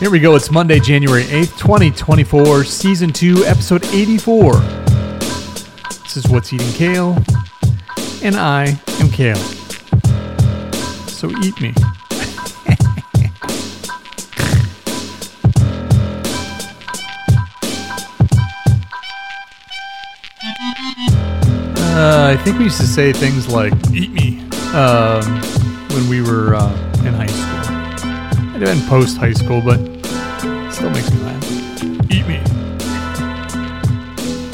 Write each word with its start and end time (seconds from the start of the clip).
Here 0.00 0.10
we 0.10 0.18
go. 0.18 0.34
It's 0.34 0.50
Monday, 0.50 0.80
January 0.80 1.22
8th, 1.22 1.56
2024, 1.56 2.64
Season 2.64 3.12
2, 3.12 3.44
Episode 3.46 3.84
84. 3.86 4.54
This 6.02 6.16
is 6.16 6.26
What's 6.28 6.52
Eating 6.52 6.72
Kale, 6.72 7.16
and 8.22 8.34
I 8.34 8.76
am 9.00 9.08
Kale. 9.08 9.36
So 11.06 11.30
eat 11.42 11.58
me. 11.60 11.72
uh, 21.86 22.26
I 22.30 22.36
think 22.42 22.58
we 22.58 22.64
used 22.64 22.80
to 22.80 22.86
say 22.86 23.12
things 23.12 23.48
like 23.48 23.72
"eat 23.92 24.10
me" 24.10 24.40
um, 24.74 25.40
when 25.92 26.08
we 26.08 26.20
were 26.20 26.56
uh, 26.56 26.72
in 27.06 27.14
high 27.14 27.26
school. 27.28 27.53
I 28.54 28.58
didn't 28.58 28.86
post 28.86 29.16
high 29.16 29.32
school, 29.32 29.60
but 29.60 29.80
still 30.72 30.88
makes 30.90 31.10
me 31.10 31.18
laugh. 31.22 31.82
Eat 32.08 32.24
me. 32.28 32.36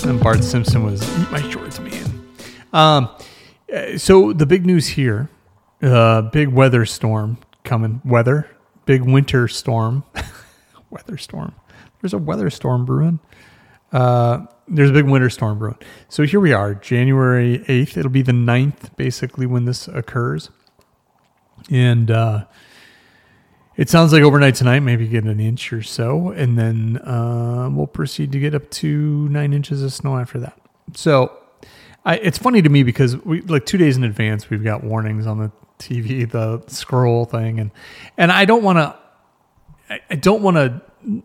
And 0.08 0.18
Bart 0.18 0.42
Simpson 0.42 0.84
was 0.84 1.02
"Eat 1.20 1.30
my 1.30 1.42
shorts, 1.50 1.78
man." 1.78 2.26
Um, 2.72 3.10
uh, 3.70 3.98
so 3.98 4.32
the 4.32 4.46
big 4.46 4.64
news 4.64 4.88
here, 4.88 5.28
uh, 5.82 6.22
big 6.22 6.48
weather 6.48 6.86
storm 6.86 7.36
coming. 7.62 8.00
Weather, 8.02 8.48
big 8.86 9.02
winter 9.02 9.46
storm, 9.48 10.04
weather 10.90 11.18
storm. 11.18 11.54
There's 12.00 12.14
a 12.14 12.18
weather 12.18 12.48
storm 12.48 12.86
brewing. 12.86 13.20
Uh, 13.92 14.46
there's 14.66 14.88
a 14.88 14.94
big 14.94 15.04
winter 15.04 15.28
storm 15.28 15.58
brewing. 15.58 15.78
So 16.08 16.22
here 16.22 16.40
we 16.40 16.54
are, 16.54 16.74
January 16.74 17.58
8th. 17.68 17.98
It'll 17.98 18.10
be 18.10 18.22
the 18.22 18.32
9th, 18.32 18.96
basically, 18.96 19.44
when 19.44 19.66
this 19.66 19.88
occurs. 19.88 20.48
And 21.70 22.10
uh, 22.10 22.46
it 23.80 23.88
sounds 23.88 24.12
like 24.12 24.22
overnight 24.22 24.56
tonight, 24.56 24.80
maybe 24.80 25.08
get 25.08 25.24
an 25.24 25.40
inch 25.40 25.72
or 25.72 25.82
so. 25.82 26.32
And 26.32 26.58
then 26.58 26.98
uh, 26.98 27.70
we'll 27.72 27.86
proceed 27.86 28.30
to 28.32 28.38
get 28.38 28.54
up 28.54 28.68
to 28.72 29.26
nine 29.30 29.54
inches 29.54 29.82
of 29.82 29.90
snow 29.90 30.18
after 30.18 30.38
that. 30.40 30.60
So 30.92 31.32
I, 32.04 32.16
it's 32.16 32.36
funny 32.36 32.60
to 32.60 32.68
me 32.68 32.82
because 32.82 33.16
we 33.24 33.40
like 33.40 33.64
two 33.64 33.78
days 33.78 33.96
in 33.96 34.04
advance, 34.04 34.50
we've 34.50 34.62
got 34.62 34.84
warnings 34.84 35.26
on 35.26 35.38
the 35.38 35.50
TV, 35.78 36.30
the 36.30 36.62
scroll 36.66 37.24
thing. 37.24 37.58
And, 37.58 37.70
and 38.18 38.30
I 38.30 38.44
don't 38.44 38.62
want 38.62 38.76
to, 38.76 38.98
I, 39.88 40.00
I 40.10 40.14
don't 40.16 40.42
want 40.42 40.58
to 40.58 41.22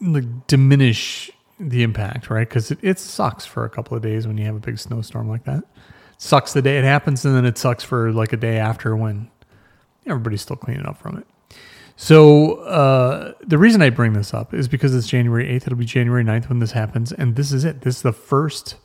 like 0.00 0.46
diminish 0.46 1.32
the 1.58 1.82
impact, 1.82 2.30
right? 2.30 2.48
Because 2.48 2.70
it, 2.70 2.78
it 2.80 3.00
sucks 3.00 3.44
for 3.44 3.64
a 3.64 3.68
couple 3.68 3.96
of 3.96 4.04
days 4.04 4.24
when 4.24 4.38
you 4.38 4.44
have 4.44 4.54
a 4.54 4.60
big 4.60 4.78
snowstorm 4.78 5.28
like 5.28 5.42
that. 5.46 5.64
It 5.64 5.64
sucks 6.18 6.52
the 6.52 6.62
day 6.62 6.78
it 6.78 6.84
happens, 6.84 7.24
and 7.24 7.34
then 7.34 7.44
it 7.44 7.58
sucks 7.58 7.82
for 7.82 8.12
like 8.12 8.32
a 8.32 8.36
day 8.36 8.58
after 8.58 8.96
when 8.96 9.32
everybody's 10.06 10.42
still 10.42 10.54
cleaning 10.54 10.86
up 10.86 10.96
from 10.96 11.18
it. 11.18 11.26
So 12.00 12.58
uh, 12.60 13.32
the 13.44 13.58
reason 13.58 13.82
I 13.82 13.90
bring 13.90 14.12
this 14.12 14.32
up 14.32 14.54
is 14.54 14.68
because 14.68 14.94
it's 14.94 15.08
January 15.08 15.48
8th. 15.48 15.66
It'll 15.66 15.74
be 15.76 15.84
January 15.84 16.22
9th 16.22 16.48
when 16.48 16.60
this 16.60 16.70
happens. 16.70 17.10
And 17.10 17.34
this 17.34 17.50
is 17.50 17.64
it. 17.64 17.80
This 17.80 17.96
is 17.96 18.02
the 18.02 18.12
first 18.12 18.76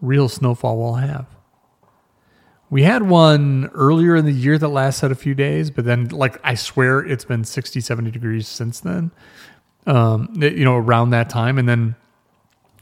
real 0.00 0.30
snowfall 0.30 0.78
we'll 0.78 0.94
have. 0.94 1.26
We 2.70 2.84
had 2.84 3.02
one 3.02 3.68
earlier 3.74 4.16
in 4.16 4.24
the 4.24 4.32
year 4.32 4.56
that 4.56 4.68
lasted 4.68 5.12
a 5.12 5.14
few 5.14 5.34
days, 5.34 5.70
but 5.70 5.84
then, 5.84 6.08
like, 6.08 6.38
I 6.42 6.54
swear 6.54 7.00
it's 7.00 7.26
been 7.26 7.44
60, 7.44 7.82
70 7.82 8.10
degrees 8.10 8.48
since 8.48 8.80
then 8.80 9.10
um, 9.86 10.32
you 10.36 10.64
know, 10.64 10.76
around 10.76 11.10
that 11.10 11.28
time. 11.30 11.58
And 11.58 11.68
then 11.68 11.96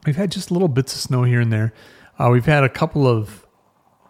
we've 0.05 0.17
had 0.17 0.31
just 0.31 0.50
little 0.50 0.69
bits 0.69 0.94
of 0.94 1.00
snow 1.00 1.22
here 1.22 1.41
and 1.41 1.53
there. 1.53 1.72
Uh, 2.19 2.28
we've 2.31 2.47
had 2.47 2.64
a 2.64 2.69
couple 2.69 3.06
of 3.06 3.44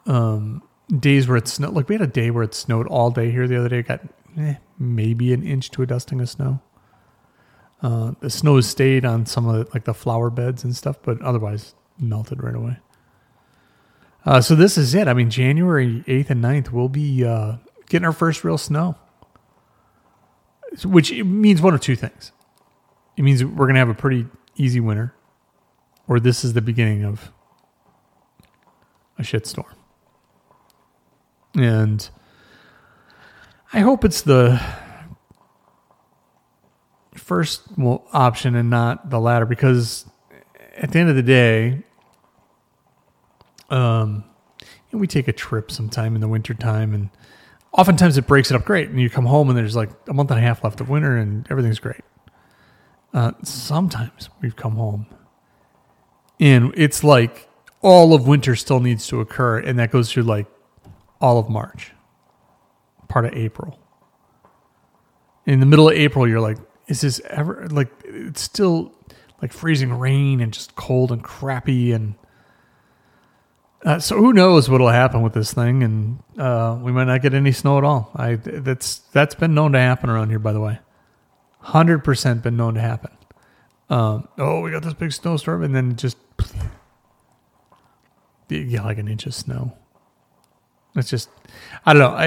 um, 0.07 0.62
days 0.99 1.29
where 1.29 1.37
it 1.37 1.49
snowed. 1.49 1.75
Like 1.75 1.89
we 1.89 1.95
had 1.95 2.03
a 2.03 2.07
day 2.07 2.31
where 2.31 2.43
it 2.43 2.55
snowed 2.55 2.87
all 2.89 3.11
day 3.11 3.31
here 3.31 3.47
the 3.49 3.57
other 3.59 3.69
day. 3.69 3.83
Got 3.83 4.01
eh, 4.39 4.55
maybe 4.79 5.33
an 5.33 5.42
inch 5.42 5.70
to 5.73 5.83
a 5.83 5.87
dusting 5.87 6.20
of 6.20 6.29
snow. 6.29 6.61
Uh, 7.83 8.12
the 8.20 8.31
snow 8.31 8.61
stayed 8.61 9.05
on 9.05 9.27
some 9.27 9.47
of 9.47 9.55
the, 9.55 9.70
like 9.73 9.84
the 9.84 9.95
flower 9.95 10.31
beds 10.31 10.65
and 10.65 10.75
stuff, 10.75 10.97
but 11.03 11.20
otherwise 11.20 11.75
melted 11.98 12.43
right 12.43 12.55
away. 12.55 12.78
Uh, 14.25 14.41
so 14.41 14.55
this 14.55 14.77
is 14.77 14.94
it. 14.94 15.06
I 15.06 15.15
mean, 15.15 15.31
January 15.31 16.03
8th 16.06 16.31
and 16.31 16.43
9th, 16.43 16.72
we'll 16.72 16.88
be 16.88 17.25
uh, 17.25 17.56
getting 17.88 18.05
our 18.05 18.12
first 18.12 18.43
real 18.44 18.59
snow, 18.59 18.97
which 20.84 21.12
means 21.12 21.62
one 21.62 21.75
of 21.75 21.81
two 21.81 21.97
things 21.97 22.32
it 23.16 23.22
means 23.22 23.44
we're 23.44 23.66
going 23.66 23.75
to 23.75 23.81
have 23.81 23.88
a 23.88 23.94
pretty 23.94 24.27
easy 24.56 24.81
winter, 24.81 25.15
or 26.06 26.21
this 26.21 26.44
is 26.44 26.53
the 26.53 26.61
beginning 26.61 27.05
of 27.05 27.32
a 29.19 29.22
shitstorm. 29.22 29.75
And 31.55 32.09
I 33.72 33.81
hope 33.81 34.04
it's 34.04 34.22
the 34.22 34.60
first 37.15 37.62
option 38.12 38.54
and 38.54 38.71
not 38.71 39.10
the 39.10 39.21
latter, 39.21 39.47
because 39.47 40.06
at 40.77 40.93
the 40.93 40.99
end 40.99 41.10
of 41.10 41.16
the 41.16 41.22
day, 41.22 41.82
um, 43.71 44.25
we 44.93 45.06
take 45.06 45.28
a 45.28 45.32
trip 45.32 45.71
sometime 45.71 46.15
in 46.15 46.21
the 46.21 46.28
wintertime 46.28 46.94
and 46.94 47.10
oftentimes 47.72 48.16
it 48.16 48.26
breaks 48.26 48.50
it 48.50 48.55
up 48.55 48.65
great 48.65 48.88
and 48.88 49.00
you 49.00 49.10
come 49.10 49.26
home 49.26 49.49
and 49.50 49.59
there's 49.59 49.76
like 49.76 49.91
a 50.09 50.15
month 50.15 50.31
and 50.31 50.38
a 50.38 50.43
half 50.43 50.65
left 50.65 50.81
of 50.81 50.88
winter 50.88 51.16
and 51.16 51.47
everything's 51.50 51.78
great. 51.78 52.00
Uh, 53.12 53.32
sometimes 53.43 54.31
we've 54.41 54.56
come 54.56 54.76
home 54.76 55.06
and 56.41 56.72
it's 56.76 57.03
like 57.05 57.49
all 57.82 58.15
of 58.15 58.26
winter 58.26 58.56
still 58.56 58.81
needs 58.81 59.06
to 59.09 59.21
occur, 59.21 59.59
and 59.59 59.78
that 59.78 59.91
goes 59.91 60.10
through 60.12 60.22
like 60.25 60.47
all 61.21 61.38
of 61.38 61.49
March, 61.49 61.93
part 63.09 63.25
of 63.25 63.34
April. 63.34 63.78
In 65.47 65.61
the 65.61 65.67
middle 65.67 65.89
of 65.89 65.94
April, 65.97 66.27
you're 66.28 66.41
like, 66.41 66.59
is 66.89 67.00
this 67.00 67.21
ever 67.31 67.69
like 67.69 67.89
it's 68.05 68.41
still 68.41 68.93
like 69.43 69.53
freezing 69.53 69.93
rain 69.93 70.41
and 70.41 70.53
just 70.53 70.77
cold 70.77 71.11
and 71.12 71.22
crappy 71.22 71.93
and 71.93 72.15
uh, 73.84 73.99
so 73.99 74.17
who 74.17 74.33
knows 74.33 74.71
what'll 74.71 74.89
happen 74.89 75.21
with 75.21 75.34
this 75.34 75.53
thing 75.53 75.83
and 75.83 76.19
uh, 76.39 76.78
we 76.81 76.93
might 76.93 77.05
not 77.05 77.22
get 77.22 77.34
any 77.34 77.50
snow 77.50 77.77
at 77.77 77.83
all 77.83 78.11
i 78.15 78.37
that's 78.37 78.99
that's 79.12 79.34
been 79.34 79.53
known 79.53 79.73
to 79.73 79.78
happen 79.81 80.09
around 80.09 80.31
here 80.31 80.38
by 80.38 80.53
the 80.53 80.61
way 80.61 80.78
100% 81.67 82.43
been 82.43 82.56
known 82.56 82.75
to 82.75 82.81
happen. 82.81 83.11
Um, 83.91 84.28
oh, 84.38 84.61
we 84.61 84.71
got 84.71 84.83
this 84.83 84.94
big 84.94 85.12
snowstorm, 85.12 85.62
and 85.62 85.75
then 85.75 85.97
just 85.97 86.17
get 88.49 88.84
like 88.84 88.99
an 88.99 89.09
inch 89.09 89.27
of 89.27 89.34
snow. 89.34 89.77
It's 90.97 91.11
just, 91.11 91.29
I 91.84 91.93
don't 91.93 92.01
know. 92.01 92.17
I, 92.17 92.27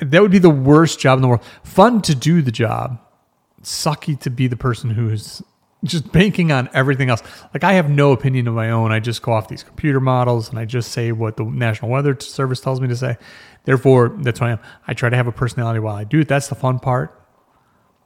I, 0.00 0.04
that 0.04 0.22
would 0.22 0.30
be 0.30 0.38
the 0.38 0.50
worst 0.50 1.00
job 1.00 1.18
in 1.18 1.22
the 1.22 1.28
world. 1.28 1.44
Fun 1.64 2.02
to 2.02 2.14
do 2.14 2.42
the 2.42 2.52
job, 2.52 2.98
sucky 3.62 4.18
to 4.20 4.30
be 4.30 4.46
the 4.46 4.56
person 4.56 4.90
who's 4.90 5.42
just 5.84 6.10
banking 6.12 6.50
on 6.50 6.68
everything 6.72 7.10
else. 7.10 7.22
Like 7.54 7.64
I 7.64 7.74
have 7.74 7.88
no 7.88 8.12
opinion 8.12 8.48
of 8.48 8.54
my 8.54 8.70
own. 8.70 8.92
I 8.92 9.00
just 9.00 9.22
go 9.22 9.32
off 9.32 9.48
these 9.48 9.62
computer 9.62 10.00
models 10.00 10.50
and 10.50 10.58
I 10.58 10.64
just 10.64 10.92
say 10.92 11.12
what 11.12 11.36
the 11.36 11.44
National 11.44 11.90
Weather 11.90 12.16
Service 12.18 12.60
tells 12.60 12.80
me 12.80 12.88
to 12.88 12.96
say. 12.96 13.16
Therefore, 13.64 14.16
that's 14.20 14.38
who 14.38 14.46
I 14.46 14.50
am. 14.52 14.60
I 14.86 14.94
try 14.94 15.08
to 15.08 15.16
have 15.16 15.26
a 15.26 15.32
personality 15.32 15.80
while 15.80 15.94
I 15.94 16.04
do 16.04 16.20
it. 16.20 16.28
That's 16.28 16.48
the 16.48 16.54
fun 16.54 16.78
part. 16.78 17.14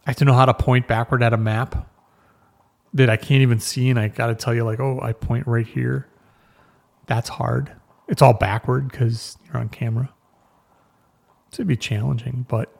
I 0.06 0.10
have 0.10 0.16
to 0.16 0.24
know 0.24 0.34
how 0.34 0.46
to 0.46 0.54
point 0.54 0.88
backward 0.88 1.22
at 1.22 1.32
a 1.32 1.36
map 1.36 1.88
that 2.94 3.08
I 3.08 3.16
can't 3.16 3.42
even 3.42 3.60
see, 3.60 3.88
and 3.88 3.98
I 3.98 4.08
got 4.08 4.26
to 4.26 4.34
tell 4.34 4.52
you, 4.52 4.64
like, 4.64 4.80
oh, 4.80 4.98
I 5.00 5.12
point 5.12 5.46
right 5.46 5.66
here. 5.66 6.08
That's 7.06 7.28
hard. 7.28 7.72
It's 8.08 8.22
all 8.22 8.34
backward 8.34 8.90
because 8.90 9.38
you're 9.46 9.58
on 9.58 9.68
camera. 9.68 10.12
So 11.50 11.56
it'd 11.56 11.68
be 11.68 11.76
challenging, 11.76 12.46
but 12.48 12.74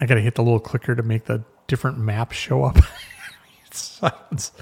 I 0.00 0.06
got 0.06 0.14
to 0.14 0.20
hit 0.20 0.36
the 0.36 0.42
little 0.42 0.60
clicker 0.60 0.94
to 0.94 1.02
make 1.02 1.24
the 1.24 1.44
different 1.66 1.98
maps 1.98 2.36
show 2.36 2.64
up. 2.64 2.78
it's, 3.66 4.00
it's, 4.30 4.52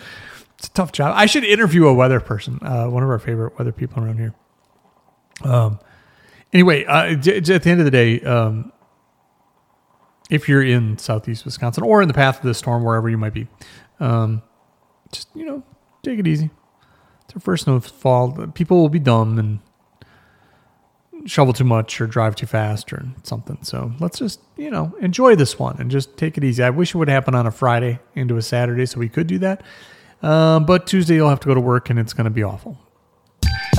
it's, 0.56 0.68
a 0.68 0.70
tough 0.72 0.92
job. 0.92 1.12
I 1.16 1.26
should 1.26 1.44
interview 1.44 1.86
a 1.86 1.94
weather 1.94 2.20
person, 2.20 2.58
uh, 2.62 2.86
one 2.86 3.02
of 3.02 3.10
our 3.10 3.18
favorite 3.18 3.58
weather 3.58 3.72
people 3.72 4.02
around 4.02 4.18
here. 4.18 4.34
Um. 5.44 5.78
Anyway, 6.52 6.84
uh, 6.86 7.12
at 7.12 7.22
the 7.22 7.60
end 7.66 7.78
of 7.78 7.84
the 7.84 7.90
day, 7.90 8.20
um, 8.22 8.72
if 10.30 10.48
you're 10.48 10.62
in 10.62 10.98
southeast 10.98 11.44
Wisconsin 11.44 11.84
or 11.84 12.02
in 12.02 12.08
the 12.08 12.14
path 12.14 12.38
of 12.38 12.42
the 12.42 12.54
storm, 12.54 12.84
wherever 12.84 13.08
you 13.08 13.18
might 13.18 13.34
be. 13.34 13.46
Um, 14.00 14.42
just, 15.12 15.28
you 15.34 15.44
know, 15.44 15.62
take 16.02 16.18
it 16.18 16.26
easy. 16.26 16.50
It's 17.28 17.36
our 17.36 17.40
first 17.40 17.64
snowfall. 17.64 18.46
People 18.54 18.80
will 18.80 18.88
be 18.88 18.98
dumb 18.98 19.38
and 19.38 19.58
shovel 21.26 21.52
too 21.52 21.64
much 21.64 22.00
or 22.00 22.06
drive 22.06 22.34
too 22.34 22.46
fast 22.46 22.90
or 22.90 23.04
something. 23.22 23.58
So 23.60 23.92
let's 24.00 24.18
just, 24.18 24.40
you 24.56 24.70
know, 24.70 24.96
enjoy 25.02 25.36
this 25.36 25.58
one 25.58 25.76
and 25.78 25.90
just 25.90 26.16
take 26.16 26.38
it 26.38 26.44
easy. 26.44 26.62
I 26.62 26.70
wish 26.70 26.94
it 26.94 26.98
would 26.98 27.08
happen 27.08 27.34
on 27.34 27.46
a 27.46 27.50
Friday 27.50 27.98
into 28.14 28.38
a 28.38 28.42
Saturday 28.42 28.86
so 28.86 28.98
we 28.98 29.10
could 29.10 29.26
do 29.26 29.38
that. 29.40 29.62
Um, 30.22 30.64
but 30.64 30.86
Tuesday 30.86 31.16
you'll 31.16 31.28
have 31.28 31.40
to 31.40 31.48
go 31.48 31.54
to 31.54 31.60
work 31.60 31.90
and 31.90 31.98
it's 31.98 32.14
going 32.14 32.24
to 32.24 32.30
be 32.30 32.42
awful. 32.42 32.78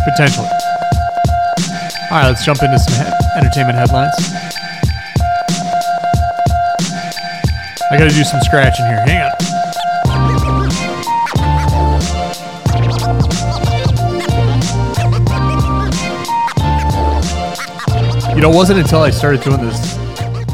Potentially. 0.06 0.46
All 0.46 2.18
right, 2.18 2.28
let's 2.28 2.46
jump 2.46 2.62
into 2.62 2.78
some 2.78 2.94
he- 2.94 3.12
entertainment 3.36 3.78
headlines. 3.80 4.14
I 7.92 7.98
got 7.98 8.10
to 8.10 8.16
do 8.16 8.24
some 8.24 8.42
scratching 8.42 8.86
here. 8.86 9.02
Hang 9.08 9.32
on. 9.32 9.59
You 18.40 18.44
know, 18.44 18.54
it 18.54 18.56
wasn't 18.56 18.80
until 18.80 19.02
I 19.02 19.10
started 19.10 19.42
doing 19.42 19.60
this 19.60 19.98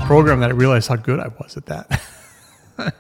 program 0.06 0.40
that 0.40 0.50
I 0.50 0.54
realized 0.54 0.90
how 0.90 0.96
good 0.96 1.20
I 1.20 1.28
was 1.28 1.56
at 1.56 1.68
that. 1.68 2.02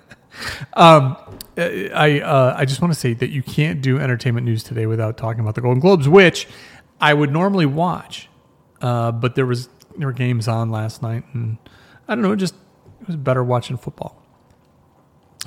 um, 0.73 1.17
I 1.57 2.19
uh, 2.19 2.53
I 2.55 2.65
just 2.65 2.83
want 2.83 2.93
to 2.93 2.99
say 2.99 3.15
that 3.15 3.31
you 3.31 3.41
can't 3.41 3.81
do 3.81 3.97
entertainment 3.97 4.45
news 4.45 4.61
today 4.63 4.85
without 4.85 5.17
talking 5.17 5.39
about 5.39 5.55
the 5.55 5.61
Golden 5.61 5.79
Globes, 5.79 6.07
which 6.07 6.47
I 7.01 7.15
would 7.15 7.31
normally 7.31 7.65
watch, 7.65 8.29
uh, 8.79 9.11
but 9.11 9.33
there 9.33 9.47
was 9.47 9.69
there 9.97 10.07
were 10.07 10.13
games 10.13 10.47
on 10.47 10.69
last 10.69 11.01
night, 11.01 11.23
and 11.33 11.57
I 12.07 12.13
don't 12.13 12.21
know, 12.21 12.33
it 12.33 12.37
just 12.37 12.53
it 13.01 13.07
was 13.07 13.15
better 13.15 13.43
watching 13.43 13.77
football. 13.77 14.21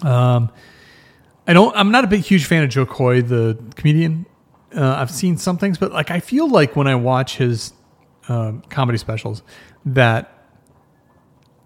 Um, 0.03 0.51
I 1.47 1.53
don't. 1.53 1.77
I'm 1.77 1.93
not 1.93 2.03
a 2.03 2.09
big 2.09 2.23
huge 2.23 2.47
fan 2.47 2.65
of 2.65 2.71
Jo 2.71 2.87
Koy, 2.87 3.23
the 3.23 3.57
comedian. 3.77 4.27
Uh, 4.75 4.97
I've 4.97 5.13
seen 5.13 5.39
some 5.39 5.59
things, 5.59 5.79
but 5.79 5.93
like 5.93 6.11
I 6.11 6.19
feel 6.19 6.49
like 6.49 6.75
when 6.75 6.89
I 6.89 6.97
watch 6.97 7.37
his 7.37 7.73
uh, 8.29 8.53
comedy 8.69 8.99
specials, 8.99 9.43
that 9.85 10.33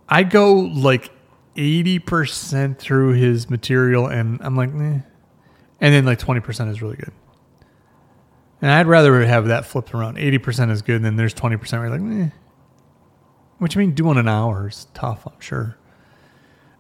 I 0.08 0.22
go 0.22 0.54
like 0.54 1.10
80% 1.56 2.78
through 2.78 3.12
his 3.12 3.50
material 3.50 4.06
and 4.06 4.40
I'm 4.42 4.56
like, 4.56 4.70
eh. 4.70 5.00
And 5.80 5.94
then 5.94 6.04
like 6.04 6.18
20% 6.18 6.70
is 6.70 6.80
really 6.80 6.96
good. 6.96 7.12
And 8.60 8.70
I'd 8.70 8.86
rather 8.86 9.24
have 9.26 9.46
that 9.48 9.66
flipped 9.66 9.92
around. 9.92 10.18
80% 10.18 10.70
is 10.70 10.82
good, 10.82 10.96
and 10.96 11.04
then 11.04 11.16
there's 11.16 11.34
20% 11.34 11.72
where 11.72 11.88
you're 11.88 11.98
like, 11.98 12.26
eh. 12.26 12.30
Which 13.58 13.76
I 13.76 13.80
mean, 13.80 13.92
doing 13.92 14.18
an 14.18 14.28
hour 14.28 14.68
is 14.68 14.86
tough, 14.94 15.26
I'm 15.26 15.40
sure. 15.40 15.76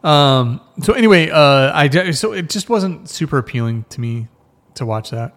Um, 0.04 0.60
so 0.80 0.92
anyway, 0.92 1.30
uh, 1.30 1.72
I 1.74 2.10
so 2.12 2.32
it 2.32 2.48
just 2.48 2.68
wasn't 2.68 3.08
super 3.08 3.38
appealing 3.38 3.84
to 3.90 4.00
me 4.00 4.28
to 4.74 4.86
watch 4.86 5.10
that. 5.10 5.34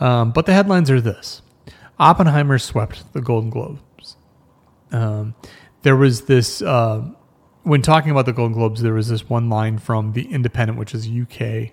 Um, 0.00 0.32
but 0.32 0.46
the 0.46 0.52
headlines 0.52 0.90
are 0.90 1.00
this: 1.00 1.42
Oppenheimer 1.98 2.58
swept 2.58 3.12
the 3.12 3.20
Golden 3.20 3.50
Globes. 3.50 3.80
Um, 4.92 5.34
there 5.82 5.96
was 5.96 6.22
this 6.22 6.62
uh, 6.62 7.02
when 7.62 7.82
talking 7.82 8.10
about 8.10 8.26
the 8.26 8.32
Golden 8.32 8.54
Globes, 8.54 8.82
there 8.82 8.94
was 8.94 9.08
this 9.08 9.28
one 9.28 9.48
line 9.48 9.78
from 9.78 10.12
the 10.12 10.22
Independent, 10.32 10.78
which 10.78 10.94
is 10.94 11.06
a 11.06 11.22
UK 11.22 11.72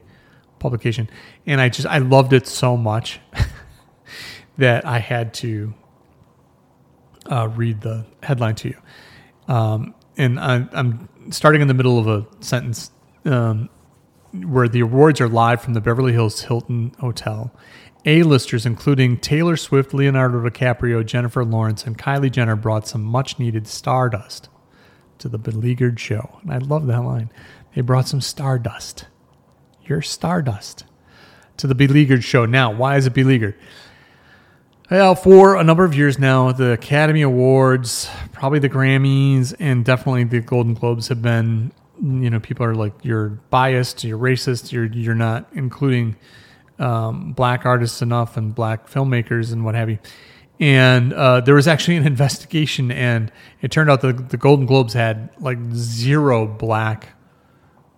publication, 0.59 1.09
and 1.45 1.61
I 1.61 1.69
just 1.69 1.87
I 1.87 1.99
loved 1.99 2.33
it 2.33 2.47
so 2.47 2.75
much 2.75 3.19
that 4.57 4.85
I 4.85 4.99
had 4.99 5.33
to 5.35 5.73
uh, 7.31 7.47
read 7.47 7.81
the 7.81 8.05
headline 8.23 8.55
to 8.55 8.69
you. 8.69 8.77
Um, 9.47 9.95
and 10.17 10.39
I, 10.39 10.67
am 10.73 11.09
starting 11.31 11.61
in 11.61 11.67
the 11.67 11.73
middle 11.73 11.99
of 11.99 12.07
a 12.07 12.25
sentence 12.43 12.91
um, 13.25 13.69
where 14.33 14.67
the 14.67 14.81
awards 14.81 15.21
are 15.21 15.29
live 15.29 15.61
from 15.61 15.73
the 15.73 15.81
Beverly 15.81 16.13
Hills 16.13 16.41
Hilton 16.41 16.95
Hotel. 16.99 17.51
A-listers, 18.05 18.65
including 18.65 19.17
Taylor 19.17 19.57
Swift, 19.57 19.93
Leonardo 19.93 20.47
DiCaprio, 20.47 21.05
Jennifer 21.05 21.43
Lawrence, 21.43 21.85
and 21.85 21.97
Kylie 21.97 22.31
Jenner, 22.31 22.55
brought 22.55 22.87
some 22.87 23.03
much-needed 23.03 23.67
stardust 23.67 24.49
to 25.17 25.27
the 25.27 25.37
beleaguered 25.37 25.99
show. 25.99 26.39
And 26.43 26.51
I 26.51 26.57
love 26.59 26.87
that 26.87 27.03
line. 27.03 27.31
They 27.73 27.81
brought 27.81 28.07
some 28.07 28.21
stardust. 28.21 29.05
You're 29.85 30.01
stardust 30.01 30.85
to 31.57 31.67
the 31.67 31.75
beleaguered 31.75 32.23
show. 32.23 32.45
Now, 32.45 32.71
why 32.71 32.97
is 32.97 33.07
it 33.07 33.13
beleaguered? 33.13 33.55
Well, 34.91 35.15
for 35.15 35.55
a 35.55 35.63
number 35.63 35.83
of 35.83 35.95
years 35.95 36.19
now, 36.19 36.51
the 36.51 36.73
Academy 36.73 37.23
Awards, 37.23 38.07
probably 38.33 38.59
the 38.59 38.69
Grammys, 38.69 39.55
and 39.59 39.83
definitely 39.83 40.25
the 40.25 40.41
Golden 40.41 40.75
Globes 40.75 41.07
have 41.07 41.23
been, 41.23 41.71
you 41.99 42.29
know, 42.29 42.39
people 42.39 42.67
are 42.67 42.75
like, 42.75 42.93
you're 43.01 43.29
biased, 43.49 44.03
you're 44.03 44.19
racist, 44.19 44.71
you're 44.71 44.85
you're 44.85 45.15
not 45.15 45.49
including 45.53 46.15
um, 46.79 47.33
black 47.33 47.65
artists 47.65 48.01
enough 48.01 48.37
and 48.37 48.53
black 48.53 48.89
filmmakers 48.89 49.51
and 49.53 49.63
what 49.63 49.75
have 49.75 49.89
you 49.89 49.99
and 50.59 51.11
uh, 51.13 51.41
there 51.41 51.55
was 51.55 51.67
actually 51.67 51.97
an 51.97 52.07
investigation, 52.07 52.91
and 52.91 53.31
it 53.61 53.71
turned 53.71 53.89
out 53.89 54.01
that 54.01 54.29
the 54.29 54.37
Golden 54.37 54.65
Globes 54.65 54.93
had 54.93 55.29
like 55.39 55.57
zero 55.73 56.47
black 56.47 57.09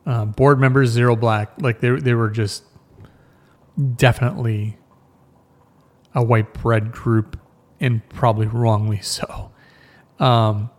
uh, 0.05 0.25
board 0.25 0.59
members, 0.59 0.89
zero 0.89 1.15
black. 1.15 1.61
Like 1.61 1.79
they 1.79 1.91
they 1.91 2.13
were 2.13 2.29
just 2.29 2.63
definitely 3.95 4.77
a 6.15 6.23
white 6.23 6.53
bread 6.53 6.91
group, 6.91 7.39
and 7.79 8.07
probably 8.09 8.47
wrongly 8.47 9.01
so. 9.01 9.51
Um, 10.19 10.71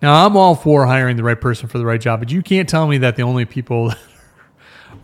now 0.00 0.24
I'm 0.24 0.36
all 0.36 0.54
for 0.54 0.86
hiring 0.86 1.16
the 1.16 1.24
right 1.24 1.40
person 1.40 1.68
for 1.68 1.78
the 1.78 1.86
right 1.86 2.00
job, 2.00 2.20
but 2.20 2.30
you 2.30 2.42
can't 2.42 2.68
tell 2.68 2.86
me 2.86 2.98
that 2.98 3.16
the 3.16 3.22
only 3.22 3.44
people 3.44 3.88
that 3.88 3.98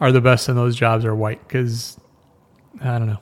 are 0.00 0.12
the 0.12 0.20
best 0.20 0.48
in 0.48 0.54
those 0.54 0.76
jobs 0.76 1.04
are 1.04 1.14
white 1.14 1.46
because 1.48 1.98
I 2.80 2.98
don't 2.98 3.06
know. 3.06 3.20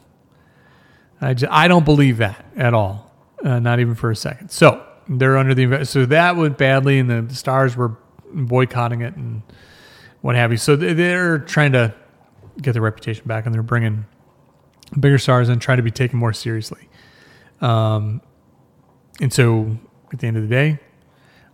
I, 1.20 1.34
just, 1.34 1.52
I 1.52 1.68
don't 1.68 1.84
believe 1.84 2.18
that 2.18 2.44
at 2.56 2.74
all, 2.74 3.12
uh, 3.44 3.60
not 3.60 3.80
even 3.80 3.94
for 3.94 4.10
a 4.10 4.16
second. 4.16 4.50
So 4.50 4.84
they're 5.08 5.36
under 5.36 5.54
the 5.54 5.84
so 5.84 6.06
that 6.06 6.36
went 6.36 6.58
badly, 6.58 6.98
and 6.98 7.28
the 7.28 7.34
stars 7.34 7.76
were 7.76 7.96
boycotting 8.32 9.02
it 9.02 9.14
and 9.16 9.42
what 10.20 10.36
have 10.36 10.50
you. 10.50 10.56
So 10.56 10.76
they're 10.76 11.38
trying 11.38 11.72
to 11.72 11.94
get 12.60 12.72
their 12.72 12.82
reputation 12.82 13.24
back, 13.26 13.46
and 13.46 13.54
they're 13.54 13.62
bringing 13.62 14.06
bigger 14.98 15.18
stars 15.18 15.48
and 15.48 15.60
trying 15.60 15.78
to 15.78 15.82
be 15.82 15.90
taken 15.90 16.18
more 16.18 16.32
seriously. 16.32 16.88
Um, 17.60 18.20
and 19.20 19.32
so 19.32 19.78
at 20.12 20.18
the 20.18 20.26
end 20.26 20.36
of 20.36 20.42
the 20.42 20.48
day, 20.48 20.78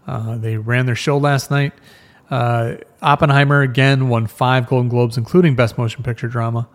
uh, 0.06 0.38
they 0.38 0.56
ran 0.56 0.86
their 0.86 0.94
show 0.94 1.18
last 1.18 1.50
night. 1.50 1.72
Uh, 2.30 2.76
Oppenheimer 3.02 3.62
again 3.62 4.08
won 4.08 4.26
five 4.26 4.66
Golden 4.66 4.88
Globes, 4.88 5.16
including 5.16 5.54
Best 5.54 5.78
Motion 5.78 6.02
Picture 6.02 6.28
Drama. 6.28 6.68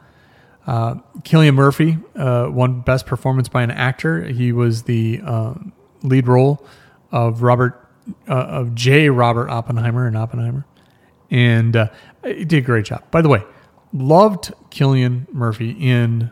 Uh, 0.66 0.96
Cillian 1.20 1.56
Murphy 1.56 1.98
uh, 2.16 2.48
won 2.50 2.82
Best 2.82 3.06
Performance 3.06 3.50
by 3.50 3.64
an 3.64 3.72
Actor. 3.72 4.26
He 4.26 4.52
was 4.52 4.84
the 4.84 5.22
uh, 5.26 5.56
lead 6.04 6.28
role 6.28 6.66
of 7.12 7.44
Robert 7.44 7.80
uh, 8.28 8.34
of 8.34 8.76
J. 8.76 9.10
Robert 9.10 9.50
Oppenheimer 9.50 10.08
in 10.08 10.16
Oppenheimer, 10.16 10.66
and 11.30 11.76
uh, 11.76 11.88
he 12.24 12.46
did 12.46 12.58
a 12.60 12.62
great 12.62 12.86
job. 12.86 13.04
By 13.12 13.22
the 13.22 13.30
way, 13.30 13.44
loved 13.94 14.54
Cillian 14.70 15.32
Murphy 15.34 15.72
in. 15.72 16.32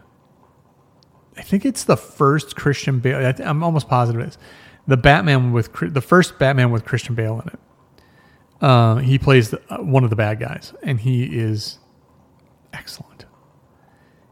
I 1.37 1.43
think 1.43 1.65
it's 1.65 1.85
the 1.85 1.97
first 1.97 2.55
Christian 2.55 2.99
Bale. 2.99 3.33
I'm 3.43 3.63
almost 3.63 3.87
positive 3.87 4.21
it 4.21 4.27
is 4.29 4.37
the 4.87 4.97
Batman 4.97 5.51
with 5.51 5.71
the 5.93 6.01
first 6.01 6.37
Batman 6.39 6.71
with 6.71 6.85
Christian 6.85 7.15
Bale 7.15 7.41
in 7.41 7.47
it. 7.47 7.59
Uh, 8.61 8.95
he 8.97 9.17
plays 9.17 9.49
the, 9.49 9.57
one 9.79 10.03
of 10.03 10.09
the 10.09 10.15
bad 10.15 10.39
guys, 10.39 10.73
and 10.83 10.99
he 10.99 11.23
is 11.23 11.79
excellent. 12.73 13.20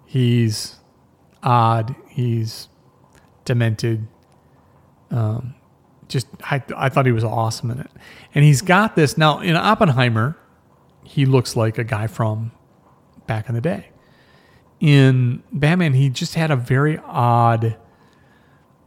He's 0.10 0.78
odd. 1.44 1.96
He's 2.10 2.68
demented. 3.46 4.08
Um, 5.12 5.54
just 6.08 6.26
I, 6.42 6.64
I 6.76 6.90
thought 6.90 7.06
he 7.06 7.12
was 7.12 7.24
awesome 7.24 7.70
in 7.70 7.80
it, 7.80 7.92
and 8.34 8.44
he's 8.44 8.64
got 8.64 8.96
this 8.96 9.20
now 9.20 9.40
in 9.40 9.56
Oppenheimer. 9.56 10.36
He 11.04 11.28
looks 11.28 11.56
like 11.56 11.78
a 11.78 11.84
guy 11.84 12.08
from 12.08 12.52
back 13.28 13.50
in 13.50 13.54
the 13.54 13.62
day. 13.62 13.90
In 14.80 15.44
Batman, 15.54 15.94
he 15.94 16.10
just 16.10 16.34
had 16.34 16.50
a 16.50 16.56
very 16.56 16.98
odd. 17.06 17.78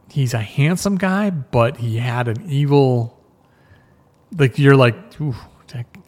He's 0.09 0.33
a 0.33 0.41
handsome 0.41 0.97
guy, 0.97 1.29
but 1.29 1.77
he 1.77 1.99
had 1.99 2.27
an 2.27 2.49
evil. 2.49 3.17
Like 4.37 4.59
you're 4.59 4.75
like, 4.75 4.95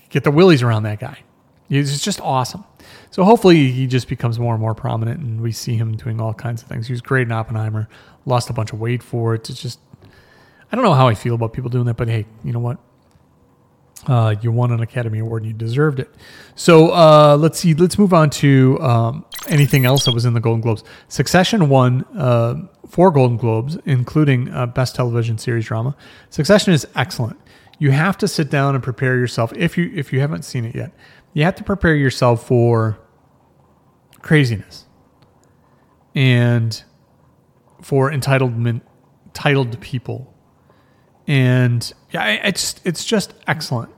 get 0.09 0.25
the 0.25 0.31
willies 0.31 0.61
around 0.61 0.83
that 0.83 0.99
guy. 0.99 1.19
He's 1.69 2.01
just 2.01 2.19
awesome. 2.19 2.65
So 3.15 3.23
hopefully 3.23 3.71
he 3.71 3.87
just 3.87 4.09
becomes 4.09 4.37
more 4.39 4.55
and 4.55 4.61
more 4.61 4.75
prominent, 4.75 5.21
and 5.21 5.39
we 5.39 5.53
see 5.53 5.77
him 5.77 5.95
doing 5.95 6.19
all 6.19 6.33
kinds 6.33 6.61
of 6.61 6.67
things. 6.67 6.87
He 6.87 6.91
was 6.91 6.99
great 6.99 7.21
in 7.21 7.31
Oppenheimer, 7.31 7.87
lost 8.25 8.49
a 8.49 8.53
bunch 8.53 8.73
of 8.73 8.81
weight 8.81 9.01
for 9.01 9.33
it. 9.33 9.49
It's 9.49 9.61
just 9.61 9.79
I 10.69 10.75
don't 10.75 10.83
know 10.83 10.91
how 10.91 11.07
I 11.07 11.15
feel 11.15 11.33
about 11.33 11.53
people 11.53 11.69
doing 11.69 11.85
that, 11.85 11.93
but 11.93 12.09
hey, 12.09 12.25
you 12.43 12.51
know 12.51 12.59
what? 12.59 12.77
Uh, 14.05 14.35
you 14.41 14.51
won 14.51 14.73
an 14.73 14.81
Academy 14.81 15.19
Award 15.19 15.43
and 15.43 15.51
you 15.53 15.57
deserved 15.57 16.01
it. 16.01 16.13
So 16.55 16.89
uh, 16.89 17.37
let's 17.39 17.57
see. 17.57 17.73
Let's 17.73 17.97
move 17.97 18.13
on 18.13 18.31
to 18.31 18.81
um, 18.81 19.25
anything 19.47 19.85
else 19.85 20.03
that 20.03 20.13
was 20.13 20.25
in 20.25 20.33
the 20.33 20.41
Golden 20.41 20.59
Globes. 20.59 20.83
Succession 21.07 21.69
won 21.69 22.03
uh, 22.17 22.67
four 22.85 23.11
Golden 23.11 23.37
Globes, 23.37 23.77
including 23.85 24.47
Best 24.73 24.93
Television 24.93 25.37
Series 25.37 25.67
Drama. 25.67 25.95
Succession 26.31 26.73
is 26.73 26.85
excellent. 26.95 27.39
You 27.79 27.91
have 27.91 28.17
to 28.17 28.27
sit 28.27 28.49
down 28.49 28.75
and 28.75 28.83
prepare 28.83 29.15
yourself 29.15 29.53
if 29.55 29.77
you 29.77 29.89
if 29.95 30.11
you 30.11 30.19
haven't 30.19 30.43
seen 30.43 30.65
it 30.65 30.75
yet. 30.75 30.91
You 31.31 31.45
have 31.45 31.55
to 31.55 31.63
prepare 31.63 31.95
yourself 31.95 32.45
for 32.45 32.99
craziness. 34.25 34.87
And 36.15 36.83
for 37.81 38.09
entitlement 38.11 38.81
entitled 39.27 39.79
people. 39.79 40.33
And 41.27 41.93
yeah 42.11 42.25
it's 42.43 42.75
it's 42.83 43.05
just 43.05 43.33
excellent. 43.47 43.91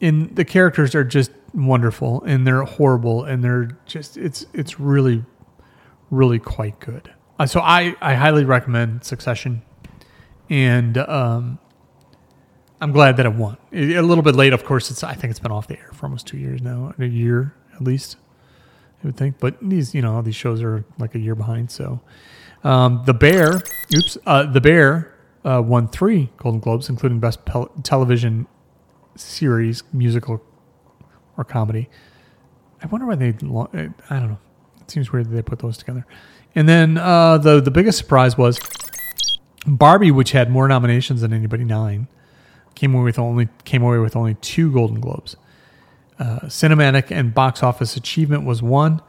And 0.00 0.34
the 0.34 0.44
characters 0.44 0.94
are 0.94 1.04
just 1.04 1.30
wonderful 1.52 2.22
and 2.22 2.46
they're 2.46 2.62
horrible 2.62 3.24
and 3.24 3.44
they're 3.44 3.76
just 3.84 4.16
it's 4.16 4.46
it's 4.54 4.80
really 4.80 5.22
really 6.10 6.38
quite 6.38 6.80
good. 6.80 7.12
Uh, 7.38 7.46
so 7.46 7.60
i 7.60 7.94
i 8.00 8.14
highly 8.14 8.44
recommend 8.44 9.04
succession. 9.04 9.62
And 10.48 10.96
um 10.96 11.58
i'm 12.80 12.92
glad 12.92 13.18
that 13.18 13.26
it 13.26 13.34
won. 13.34 13.58
A 13.72 14.00
little 14.00 14.24
bit 14.24 14.34
late 14.34 14.54
of 14.54 14.64
course 14.64 14.90
it's 14.90 15.04
i 15.04 15.14
think 15.14 15.30
it's 15.30 15.40
been 15.40 15.52
off 15.52 15.68
the 15.68 15.78
air 15.78 15.90
for 15.92 16.06
almost 16.06 16.26
two 16.26 16.38
years 16.38 16.62
now 16.62 16.94
a 16.98 17.04
year 17.04 17.54
at 17.74 17.82
least 17.82 18.16
I 19.02 19.06
would 19.06 19.16
think. 19.16 19.38
But 19.38 19.56
these, 19.60 19.94
you 19.94 20.02
know, 20.02 20.22
these 20.22 20.36
shows 20.36 20.62
are 20.62 20.84
like 20.98 21.14
a 21.14 21.18
year 21.18 21.34
behind. 21.34 21.70
So, 21.70 22.00
um, 22.64 23.02
the 23.06 23.14
Bear, 23.14 23.62
oops, 23.94 24.18
uh, 24.26 24.44
the 24.44 24.60
Bear 24.60 25.14
uh, 25.44 25.62
won 25.64 25.88
three 25.88 26.30
Golden 26.36 26.60
Globes, 26.60 26.88
including 26.88 27.18
Best 27.18 27.44
Pel- 27.44 27.72
Television 27.82 28.46
series, 29.16 29.82
musical 29.92 30.42
or 31.36 31.44
comedy. 31.44 31.88
I 32.82 32.86
wonder 32.86 33.06
why 33.06 33.16
they. 33.16 33.28
I 33.28 34.18
don't 34.18 34.28
know. 34.28 34.38
It 34.80 34.90
seems 34.90 35.12
weird 35.12 35.26
that 35.26 35.34
they 35.34 35.42
put 35.42 35.60
those 35.60 35.78
together. 35.78 36.06
And 36.54 36.68
then 36.68 36.98
uh, 36.98 37.38
the 37.38 37.60
the 37.60 37.70
biggest 37.70 37.98
surprise 37.98 38.36
was 38.36 38.58
Barbie, 39.66 40.10
which 40.10 40.32
had 40.32 40.50
more 40.50 40.68
nominations 40.68 41.20
than 41.20 41.32
anybody, 41.32 41.64
nine, 41.64 42.08
came 42.74 42.94
away 42.94 43.04
with 43.04 43.18
only 43.18 43.48
came 43.64 43.82
away 43.82 43.98
with 43.98 44.16
only 44.16 44.34
two 44.34 44.72
Golden 44.72 45.00
Globes. 45.00 45.36
Uh, 46.18 46.40
cinematic 46.42 47.10
and 47.10 47.34
box 47.34 47.62
office 47.62 47.96
achievement 47.96 48.44
was 48.44 48.62
one. 48.62 49.00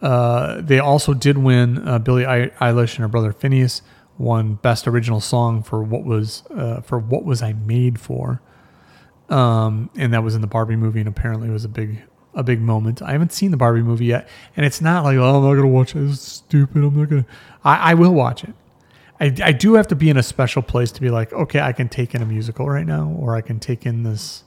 Uh, 0.00 0.60
they 0.60 0.78
also 0.78 1.14
did 1.14 1.38
win. 1.38 1.86
Uh, 1.86 1.98
Billie 1.98 2.24
Eilish 2.24 2.94
and 2.94 2.98
her 2.98 3.08
brother 3.08 3.32
Finneas 3.32 3.82
won 4.18 4.54
Best 4.54 4.86
Original 4.86 5.20
Song 5.20 5.62
for 5.62 5.82
what 5.82 6.04
was 6.04 6.44
uh, 6.54 6.80
for 6.80 6.98
what 6.98 7.24
was 7.24 7.42
I 7.42 7.52
made 7.54 8.00
for, 8.00 8.40
um, 9.28 9.90
and 9.96 10.12
that 10.12 10.22
was 10.22 10.34
in 10.34 10.40
the 10.40 10.46
Barbie 10.46 10.76
movie, 10.76 11.00
and 11.00 11.08
apparently 11.08 11.48
it 11.48 11.52
was 11.52 11.64
a 11.64 11.68
big 11.68 12.02
a 12.34 12.42
big 12.42 12.60
moment. 12.60 13.02
I 13.02 13.12
haven't 13.12 13.32
seen 13.32 13.50
the 13.50 13.56
Barbie 13.56 13.82
movie 13.82 14.06
yet, 14.06 14.28
and 14.56 14.64
it's 14.64 14.80
not 14.80 15.04
like 15.04 15.16
oh 15.16 15.36
I'm 15.36 15.42
not 15.42 15.54
gonna 15.54 15.68
watch 15.68 15.96
it. 15.96 16.08
It's 16.08 16.20
stupid. 16.20 16.84
I'm 16.84 16.96
not 16.96 17.08
gonna. 17.08 17.26
I, 17.64 17.92
I 17.92 17.94
will 17.94 18.12
watch 18.12 18.44
it. 18.44 18.54
I, 19.18 19.34
I 19.42 19.52
do 19.52 19.74
have 19.74 19.88
to 19.88 19.96
be 19.96 20.10
in 20.10 20.18
a 20.18 20.22
special 20.22 20.60
place 20.60 20.92
to 20.92 21.00
be 21.00 21.08
like, 21.08 21.32
okay, 21.32 21.60
I 21.60 21.72
can 21.72 21.88
take 21.88 22.14
in 22.14 22.20
a 22.20 22.26
musical 22.26 22.68
right 22.68 22.86
now, 22.86 23.08
or 23.18 23.34
I 23.34 23.40
can 23.40 23.58
take 23.58 23.86
in 23.86 24.02
this 24.02 24.44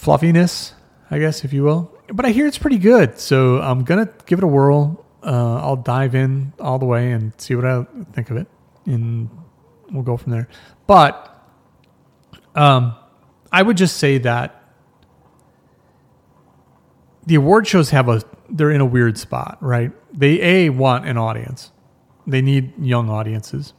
fluffiness, 0.00 0.74
I 1.10 1.18
guess, 1.18 1.44
if 1.44 1.52
you 1.52 1.62
will. 1.62 1.92
But 2.08 2.26
I 2.26 2.30
hear 2.30 2.46
it's 2.46 2.58
pretty 2.58 2.78
good, 2.78 3.18
so 3.18 3.60
I'm 3.60 3.84
gonna 3.84 4.08
give 4.26 4.38
it 4.38 4.44
a 4.44 4.48
whirl. 4.48 5.04
Uh, 5.22 5.56
I'll 5.56 5.76
dive 5.76 6.14
in 6.14 6.52
all 6.58 6.78
the 6.78 6.86
way 6.86 7.12
and 7.12 7.32
see 7.38 7.54
what 7.54 7.64
I 7.64 7.84
think 8.12 8.30
of 8.30 8.36
it, 8.36 8.48
and 8.86 9.28
we'll 9.90 10.02
go 10.02 10.16
from 10.16 10.32
there. 10.32 10.48
But 10.86 11.26
um, 12.54 12.94
I 13.52 13.62
would 13.62 13.76
just 13.76 13.98
say 13.98 14.18
that 14.18 14.56
the 17.26 17.34
award 17.34 17.66
shows 17.66 17.90
have 17.90 18.08
a 18.08 18.22
they're 18.48 18.70
in 18.70 18.80
a 18.80 18.86
weird 18.86 19.18
spot, 19.18 19.58
right? 19.60 19.92
They 20.12 20.40
a 20.40 20.70
want 20.70 21.06
an 21.06 21.16
audience 21.16 21.70
they 22.30 22.42
need 22.42 22.72
young 22.78 23.08
audiences. 23.08 23.72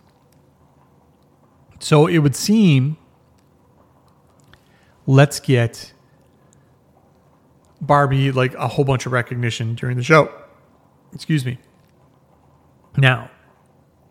So 1.79 2.07
it 2.07 2.19
would 2.19 2.35
seem 2.35 2.97
let's 5.05 5.39
get 5.39 5.93
Barbie 7.81 8.31
like 8.31 8.53
a 8.53 8.67
whole 8.67 8.85
bunch 8.85 9.05
of 9.05 9.11
recognition 9.11 9.75
during 9.75 9.97
the 9.97 10.03
show. 10.03 10.31
Excuse 11.13 11.45
me. 11.45 11.57
Now, 12.97 13.31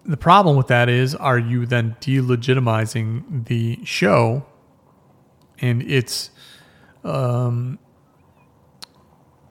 the 0.05 0.17
problem 0.17 0.57
with 0.57 0.67
that 0.69 0.89
is 0.89 1.15
are 1.15 1.39
you 1.39 1.67
then 1.67 1.97
delegitimizing 2.01 3.47
the 3.47 3.79
show 3.85 4.45
and 5.59 5.83
its 5.83 6.31
um, 7.05 7.79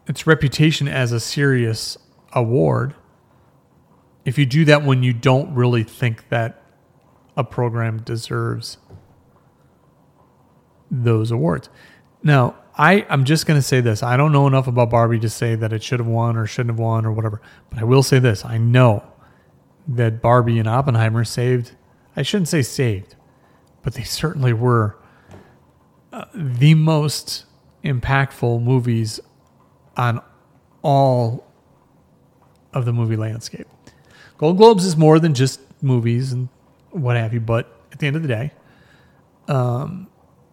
its 0.08 0.28
reputation 0.28 0.88
as 0.88 1.12
a 1.12 1.20
serious 1.20 1.98
award 2.34 2.96
if 4.26 4.38
you 4.38 4.46
do 4.46 4.66
that 4.66 4.84
when 4.84 5.02
you 5.02 5.14
don't 5.14 5.54
really 5.56 5.84
think 5.84 6.30
that 6.30 6.62
a 7.36 7.44
program 7.44 8.00
deserves 8.00 8.78
those 10.92 11.32
awards. 11.32 11.70
Now, 12.22 12.56
I, 12.80 13.06
I'm 13.10 13.26
just 13.26 13.46
going 13.46 13.60
to 13.60 13.62
say 13.62 13.82
this. 13.82 14.02
I 14.02 14.16
don't 14.16 14.32
know 14.32 14.48
enough 14.48 14.66
about 14.66 14.90
Barbie 14.90 15.20
to 15.20 15.30
say 15.30 15.54
that 15.56 15.74
it 15.74 15.84
should 15.84 16.00
have 16.00 16.08
won 16.08 16.38
or 16.38 16.48
shouldn't 16.48 16.72
have 16.72 16.80
won 16.80 17.06
or 17.06 17.12
whatever. 17.12 17.42
But 17.70 17.80
I 17.80 17.84
will 17.84 18.04
say 18.04 18.20
this. 18.20 18.46
I 18.46 18.58
know 18.58 19.04
that 19.90 20.22
Barbie 20.22 20.60
and 20.60 20.68
Oppenheimer 20.68 21.26
saved, 21.26 21.74
I 22.16 22.22
shouldn't 22.22 22.48
say 22.48 22.62
saved, 22.62 23.18
but 23.84 23.96
they 23.96 24.04
certainly 24.04 24.54
were 24.54 24.98
uh, 26.14 26.24
the 26.34 26.74
most 26.74 27.44
impactful 27.84 28.64
movies 28.64 29.20
on 29.98 30.22
all 30.82 31.46
of 32.72 32.86
the 32.86 32.94
movie 32.94 33.18
landscape. 33.18 33.68
Gold 34.38 34.56
Globes 34.56 34.86
is 34.86 34.96
more 34.96 35.20
than 35.20 35.34
just 35.34 35.60
movies 35.82 36.32
and 36.32 36.48
what 36.92 37.18
have 37.18 37.34
you, 37.34 37.42
but 37.42 37.76
at 37.92 38.00
the 38.00 38.08
end 38.08 38.16
of 38.16 38.22
the 38.22 38.30
day, 38.30 38.54
um, 39.50 40.08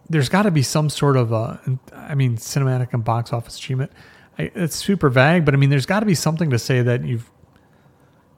there's 0.09 0.29
got 0.29 0.43
to 0.43 0.51
be 0.51 0.63
some 0.63 0.89
sort 0.89 1.17
of 1.17 1.33
a, 1.33 1.61
I 1.95 2.15
mean, 2.15 2.37
cinematic 2.37 2.93
and 2.93 3.05
box 3.05 3.33
office 3.33 3.57
achievement. 3.57 3.93
I, 4.39 4.51
it's 4.55 4.77
super 4.77 5.09
vague, 5.09 5.45
but 5.45 5.55
I 5.55 5.57
mean, 5.57 5.71
there's 5.71 5.87
got 5.87 6.01
to 6.01 6.07
be 6.07 6.15
something 6.15 6.51
to 6.51 6.59
say 6.59 6.83
that 6.83 7.05
you've 7.05 7.31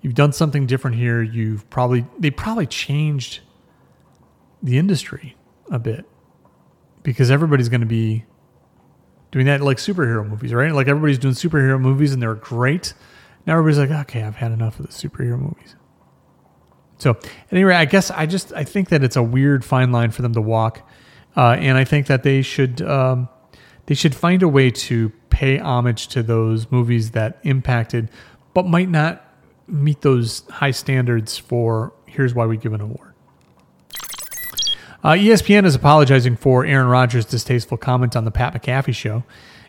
you've 0.01 0.15
done 0.15 0.33
something 0.33 0.67
different 0.67 0.97
here. 0.97 1.23
You've 1.23 1.69
probably 1.71 2.07
they 2.19 2.31
probably 2.31 2.67
changed 2.67 3.41
the 4.63 4.79
industry 4.79 5.37
a 5.71 5.79
bit 5.79 6.05
because 7.03 7.31
everybody's 7.31 7.69
going 7.69 7.81
to 7.81 7.87
be 7.87 8.25
doing 9.31 9.47
that 9.47 9.61
like 9.61 9.77
superhero 9.77 10.29
movies, 10.29 10.53
right? 10.55 10.73
Like 10.73 10.89
everybody's 10.89 11.19
doing 11.19 11.35
superhero 11.35 11.81
movies 11.81 12.13
and 12.13 12.23
they're 12.23 12.35
great. 12.35 12.95
Now 13.47 13.59
everybody's 13.59 13.79
like, 13.79 13.91
okay, 14.07 14.23
I've 14.23 14.37
had 14.37 14.53
enough 14.53 14.79
of 14.81 14.87
the 14.87 14.93
superhero 14.93 15.39
movies. 15.39 15.77
So 16.99 17.17
anyway, 17.51 17.75
I 17.75 17.85
guess 17.85 18.11
I 18.11 18.27
just 18.27 18.53
I 18.53 18.65
think 18.65 18.89
that 18.89 19.05
it's 19.05 19.17
a 19.17 19.23
weird 19.23 19.65
fine 19.65 19.93
line 19.93 20.11
for 20.11 20.23
them 20.23 20.33
to 20.35 20.41
walk, 20.41 20.89
uh, 21.39 21.57
and 21.61 21.79
I 21.79 21.85
think 21.85 22.09
that 22.09 22.25
they 22.25 22.43
should 22.43 22.83
um, 22.83 23.29
they 23.87 23.95
should 23.95 24.15
find 24.15 24.43
a 24.43 24.49
way 24.49 24.73
to 24.73 25.11
pay 25.31 25.57
homage 25.57 26.09
to 26.09 26.23
those 26.25 26.69
movies 26.73 27.13
that 27.13 27.39
impacted, 27.45 28.11
but 28.55 28.67
might 28.67 28.89
not 28.89 29.25
meet 29.69 30.01
those 30.01 30.43
high 30.51 30.73
standards 30.73 31.39
for 31.39 31.93
here's 32.07 32.35
why 32.35 32.45
we 32.45 32.57
give 32.57 32.73
an 32.73 32.81
award. 32.81 33.15
Uh, 35.05 35.13
ESPN 35.13 35.65
is 35.65 35.77
apologizing 35.77 36.35
for 36.35 36.67
Aaron 36.67 36.89
Rodgers' 36.89 37.25
distasteful 37.25 37.77
comment 37.77 38.17
on 38.17 38.25
the 38.25 38.33
Pat 38.33 38.53
McAfee 38.53 38.93
show. 38.93 39.23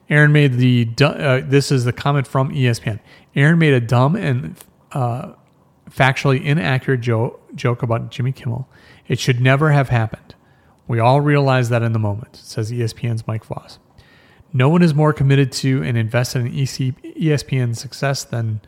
Aaron 0.10 0.32
made 0.32 0.54
the 0.54 0.90
uh, 1.00 1.42
this 1.46 1.72
is 1.72 1.86
the 1.86 1.94
comment 1.94 2.26
from 2.26 2.50
ESPN. 2.50 3.00
Aaron 3.36 3.60
made 3.60 3.76
a 3.76 3.80
dumb 3.80 4.16
and 4.16 4.56
uh, 4.92 5.34
factually 5.88 6.44
inaccurate 6.44 7.02
joke, 7.02 7.40
joke 7.54 7.84
about 7.84 8.10
Jimmy 8.10 8.32
Kimmel. 8.32 8.68
It 9.08 9.20
should 9.20 9.40
never 9.40 9.70
have 9.70 9.90
happened. 9.90 10.34
We 10.90 11.00
all 11.00 11.22
realize 11.22 11.70
that 11.70 11.84
in 11.84 11.94
the 11.94 12.00
moment, 12.00 12.36
says 12.36 12.72
ESPN's 12.72 13.28
Mike 13.28 13.46
Voss. 13.46 13.78
No 14.52 14.70
one 14.70 14.82
is 14.82 14.96
more 14.96 15.14
committed 15.14 15.52
to 15.52 15.84
and 15.84 15.96
invested 15.96 16.48
in 16.48 16.52
ESPN's 16.52 17.80
success 17.80 18.24
than 18.24 18.60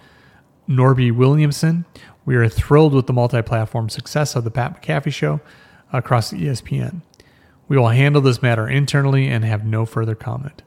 Norby 0.69 1.11
Williamson. 1.11 1.83
We 2.23 2.35
are 2.35 2.47
thrilled 2.47 2.93
with 2.93 3.07
the 3.07 3.13
multi 3.13 3.41
platform 3.41 3.89
success 3.89 4.35
of 4.35 4.43
the 4.43 4.51
Pat 4.51 4.79
McAfee 4.79 5.11
show 5.11 5.41
across 5.91 6.31
ESPN. 6.31 7.01
We 7.67 7.75
will 7.75 7.89
handle 7.89 8.21
this 8.21 8.43
matter 8.43 8.69
internally 8.69 9.27
and 9.27 9.43
have 9.43 9.65
no 9.65 9.87
further 9.87 10.13
comment. 10.13 10.61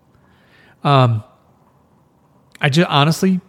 Um, 0.83 1.23
I 2.61 2.69
just 2.69 2.91
honestly, 2.91 3.41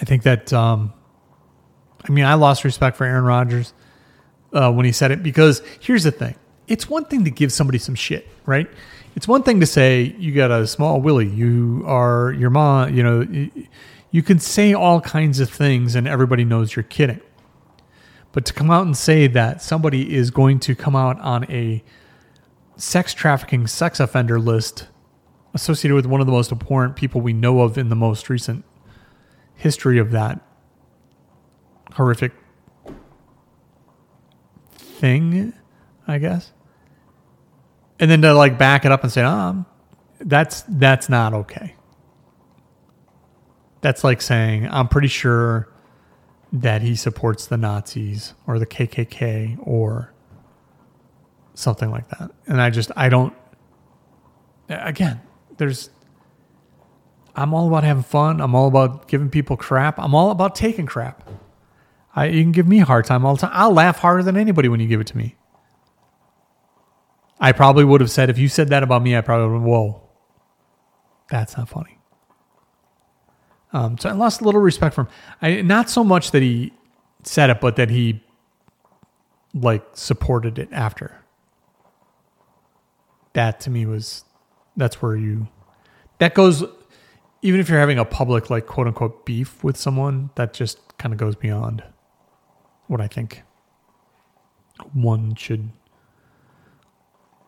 I 0.00 0.04
think 0.04 0.22
that, 0.22 0.52
um, 0.52 0.92
I 2.08 2.12
mean, 2.12 2.24
I 2.24 2.34
lost 2.34 2.62
respect 2.62 2.96
for 2.96 3.04
Aaron 3.04 3.24
Rodgers 3.24 3.74
uh, 4.52 4.70
when 4.72 4.86
he 4.86 4.92
said 4.92 5.10
it 5.10 5.24
because 5.24 5.62
here's 5.80 6.04
the 6.04 6.12
thing: 6.12 6.36
it's 6.70 6.88
one 6.88 7.04
thing 7.04 7.24
to 7.24 7.30
give 7.30 7.52
somebody 7.52 7.78
some 7.78 7.96
shit, 7.96 8.28
right? 8.46 8.70
It's 9.16 9.26
one 9.26 9.42
thing 9.42 9.58
to 9.58 9.66
say 9.66 10.14
you 10.18 10.32
got 10.32 10.52
a 10.52 10.66
small 10.68 11.00
willy, 11.00 11.26
you 11.26 11.82
are 11.84 12.32
your 12.32 12.48
mom, 12.48 12.94
you 12.94 13.02
know, 13.02 13.50
you 14.12 14.22
can 14.22 14.38
say 14.38 14.72
all 14.72 15.00
kinds 15.00 15.40
of 15.40 15.50
things 15.50 15.96
and 15.96 16.06
everybody 16.06 16.44
knows 16.44 16.76
you're 16.76 16.84
kidding. 16.84 17.20
But 18.30 18.44
to 18.46 18.52
come 18.52 18.70
out 18.70 18.86
and 18.86 18.96
say 18.96 19.26
that 19.26 19.60
somebody 19.60 20.14
is 20.14 20.30
going 20.30 20.60
to 20.60 20.76
come 20.76 20.94
out 20.94 21.18
on 21.20 21.44
a 21.50 21.82
sex 22.76 23.12
trafficking 23.12 23.66
sex 23.66 23.98
offender 23.98 24.38
list 24.38 24.86
associated 25.52 25.96
with 25.96 26.06
one 26.06 26.20
of 26.20 26.28
the 26.28 26.32
most 26.32 26.52
abhorrent 26.52 26.94
people 26.94 27.20
we 27.20 27.32
know 27.32 27.62
of 27.62 27.76
in 27.76 27.88
the 27.88 27.96
most 27.96 28.30
recent 28.30 28.64
history 29.56 29.98
of 29.98 30.12
that 30.12 30.40
horrific 31.94 32.32
thing, 34.78 35.52
I 36.06 36.18
guess. 36.18 36.52
And 38.00 38.10
then 38.10 38.22
to 38.22 38.34
like 38.34 38.58
back 38.58 38.84
it 38.84 38.92
up 38.92 39.04
and 39.04 39.12
say, 39.12 39.22
"Um, 39.22 39.66
oh, 39.68 39.84
that's 40.20 40.62
that's 40.66 41.08
not 41.08 41.34
okay." 41.34 41.76
That's 43.82 44.02
like 44.02 44.20
saying, 44.20 44.68
"I'm 44.70 44.88
pretty 44.88 45.08
sure 45.08 45.68
that 46.52 46.82
he 46.82 46.96
supports 46.96 47.46
the 47.46 47.56
Nazis 47.56 48.34
or 48.46 48.58
the 48.58 48.66
KKK 48.66 49.58
or 49.62 50.12
something 51.54 51.90
like 51.90 52.08
that." 52.08 52.30
And 52.46 52.60
I 52.60 52.70
just 52.70 52.90
I 52.96 53.08
don't 53.08 53.34
again, 54.70 55.20
there's 55.56 55.90
I'm 57.34 57.54
all 57.54 57.68
about 57.68 57.84
having 57.84 58.02
fun. 58.02 58.40
I'm 58.40 58.54
all 58.54 58.68
about 58.68 59.08
giving 59.08 59.30
people 59.30 59.56
crap. 59.56 59.98
I'm 59.98 60.14
all 60.14 60.30
about 60.30 60.54
taking 60.54 60.86
crap. 60.86 61.28
I, 62.14 62.26
you 62.26 62.42
can 62.42 62.52
give 62.52 62.66
me 62.66 62.80
a 62.80 62.84
hard 62.84 63.04
time 63.04 63.24
all 63.24 63.34
the 63.36 63.42
time. 63.42 63.52
I'll 63.54 63.72
laugh 63.72 63.98
harder 63.98 64.22
than 64.22 64.36
anybody 64.36 64.68
when 64.68 64.80
you 64.80 64.88
give 64.88 65.00
it 65.00 65.06
to 65.08 65.16
me. 65.16 65.36
I 67.40 67.52
probably 67.52 67.84
would 67.84 68.00
have 68.02 68.10
said, 68.10 68.30
if 68.30 68.38
you 68.38 68.48
said 68.48 68.68
that 68.68 68.82
about 68.82 69.02
me, 69.02 69.16
I 69.16 69.22
probably 69.22 69.48
would 69.48 69.54
have, 69.60 69.64
whoa, 69.64 70.02
that's 71.30 71.56
not 71.56 71.68
funny. 71.68 71.98
Um, 73.72 73.98
so 73.98 74.08
I 74.10 74.12
lost 74.12 74.40
a 74.40 74.44
little 74.44 74.60
respect 74.60 74.94
for 74.94 75.02
him. 75.02 75.08
I, 75.42 75.62
not 75.62 75.90
so 75.90 76.04
much 76.04 76.32
that 76.32 76.42
he 76.42 76.72
said 77.24 77.50
it, 77.50 77.60
but 77.60 77.76
that 77.76 77.90
he 77.90 78.22
like 79.54 79.84
supported 79.94 80.58
it 80.58 80.68
after. 80.72 81.16
that 83.34 83.60
to 83.60 83.70
me 83.70 83.86
was 83.86 84.24
that's 84.76 85.00
where 85.02 85.16
you 85.16 85.48
that 86.18 86.34
goes 86.34 86.64
even 87.42 87.60
if 87.60 87.68
you're 87.68 87.78
having 87.80 87.98
a 87.98 88.04
public 88.04 88.50
like 88.50 88.66
quote 88.66 88.86
unquote 88.86 89.24
beef 89.26 89.62
with 89.64 89.76
someone 89.76 90.30
that 90.36 90.52
just 90.52 90.78
kind 90.98 91.12
of 91.14 91.18
goes 91.18 91.36
beyond 91.36 91.82
what 92.88 93.00
i 93.00 93.06
think 93.06 93.42
one 94.92 95.34
should 95.34 95.70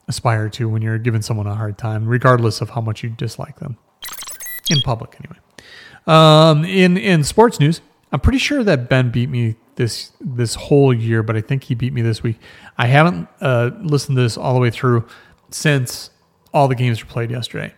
aspire 0.09 0.49
to 0.49 0.69
when 0.69 0.83
you're 0.83 0.99
giving 0.99 1.23
someone 1.23 1.47
a 1.47 1.55
hard 1.55 1.79
time 1.79 2.07
regardless 2.07 2.61
of 2.61 2.71
how 2.71 2.81
much 2.81 3.03
you 3.03 3.11
dislike 3.11 3.59
them 3.59 3.77
in 4.71 4.81
public 4.81 5.17
anyway 5.21 5.39
um, 6.07 6.65
in 6.65 6.97
in 6.97 7.23
sports 7.23 7.61
news 7.61 7.81
i'm 8.11 8.21
pretty 8.21 8.39
sure 8.39 8.65
that 8.65 8.89
ben 8.89 9.11
beat 9.11 9.29
me 9.29 9.57
this 9.77 10.13
this 10.21 10.55
whole 10.55 10.93
year 10.93 11.23
but 11.23 11.37
i 11.37 11.41
think 11.41 11.65
he 11.65 11.75
beat 11.75 11.93
me 11.93 12.03
this 12.03 12.23
week 12.23 12.39
i 12.79 12.87
haven't 12.87 13.29
uh, 13.41 13.71
listened 13.81 14.17
to 14.17 14.23
this 14.23 14.37
all 14.37 14.55
the 14.55 14.61
way 14.61 14.71
through 14.71 15.07
since 15.51 16.11
all 16.53 16.69
the 16.69 16.75
games 16.75 17.03
were 17.03 17.11
played 17.11 17.31
yesterday. 17.31 17.75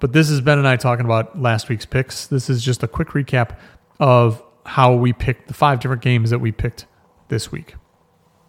But 0.00 0.12
this 0.12 0.30
is 0.30 0.40
Ben 0.40 0.58
and 0.58 0.66
I 0.66 0.76
talking 0.76 1.04
about 1.04 1.40
last 1.40 1.68
week's 1.68 1.86
picks. 1.86 2.26
This 2.26 2.50
is 2.50 2.62
just 2.62 2.82
a 2.82 2.88
quick 2.88 3.08
recap 3.08 3.56
of 4.00 4.42
how 4.66 4.94
we 4.94 5.12
picked 5.12 5.48
the 5.48 5.54
five 5.54 5.80
different 5.80 6.02
games 6.02 6.30
that 6.30 6.38
we 6.38 6.52
picked 6.52 6.86
this 7.28 7.52
week. 7.52 7.74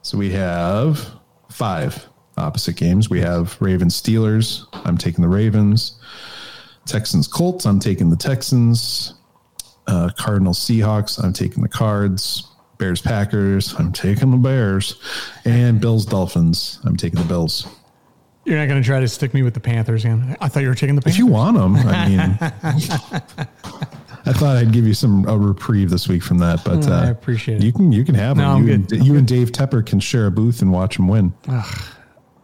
So 0.02 0.18
we 0.18 0.32
have 0.32 1.14
five 1.50 2.08
opposite 2.38 2.76
games. 2.76 3.10
We 3.10 3.22
have 3.22 3.60
Ravens 3.62 4.00
Steelers. 4.02 4.66
I'm 4.86 4.98
taking 4.98 5.22
the 5.22 5.28
Ravens. 5.30 6.00
Texans 6.86 7.28
Colts. 7.28 7.66
I'm 7.66 7.80
taking 7.80 8.10
the 8.10 8.16
Texans. 8.16 9.14
Uh, 9.88 10.10
Cardinals 10.18 10.60
Seahawks. 10.60 11.24
I'm 11.24 11.34
taking 11.34 11.62
the 11.64 11.70
Cards. 11.70 12.48
Bears 12.78 13.02
Packers. 13.02 13.74
I'm 13.80 13.92
taking 13.94 14.32
the 14.32 14.38
Bears. 14.38 15.00
And 15.46 15.80
Bills 15.80 16.06
Dolphins. 16.06 16.80
I'm 16.84 16.98
taking 16.98 17.20
the 17.20 17.26
Bills. 17.26 17.68
You're 18.44 18.58
not 18.60 18.68
going 18.68 18.80
to 18.82 18.86
try 18.86 19.00
to 19.00 19.08
stick 19.08 19.34
me 19.34 19.42
with 19.42 19.54
the 19.56 19.60
Panthers 19.60 20.04
again. 20.06 20.36
I 20.40 20.50
thought 20.50 20.62
you 20.62 20.68
were 20.70 20.76
taking 20.76 20.96
the 20.96 21.02
Panthers. 21.02 21.16
If 21.16 21.20
you 21.20 21.26
want 21.28 21.58
them, 21.58 21.76
I 21.78 22.08
mean, 22.10 22.38
I 24.28 24.34
thought 24.34 24.58
I'd 24.58 24.72
give 24.72 24.86
you 24.86 24.94
some 24.94 25.28
a 25.28 25.36
reprieve 25.38 25.90
this 25.90 26.08
week 26.08 26.22
from 26.22 26.38
that, 26.40 26.64
but 26.64 26.88
uh, 26.88 26.92
I 26.94 27.08
appreciate 27.08 27.58
it. 27.58 27.64
You 27.64 27.72
can 27.74 27.92
you 27.92 28.04
can 28.06 28.14
have 28.16 28.38
No, 28.38 28.44
them. 28.44 28.52
I'm 28.52 28.68
you 28.68 28.78
good. 28.78 28.92
and, 28.92 29.02
I'm 29.02 29.08
you 29.08 29.16
and 29.18 29.28
Dave 29.28 29.52
Tepper 29.52 29.84
can 29.86 30.00
share 30.00 30.28
a 30.28 30.32
booth 30.32 30.62
and 30.62 30.72
watch 30.72 30.98
them 30.98 31.08
win. 31.08 31.34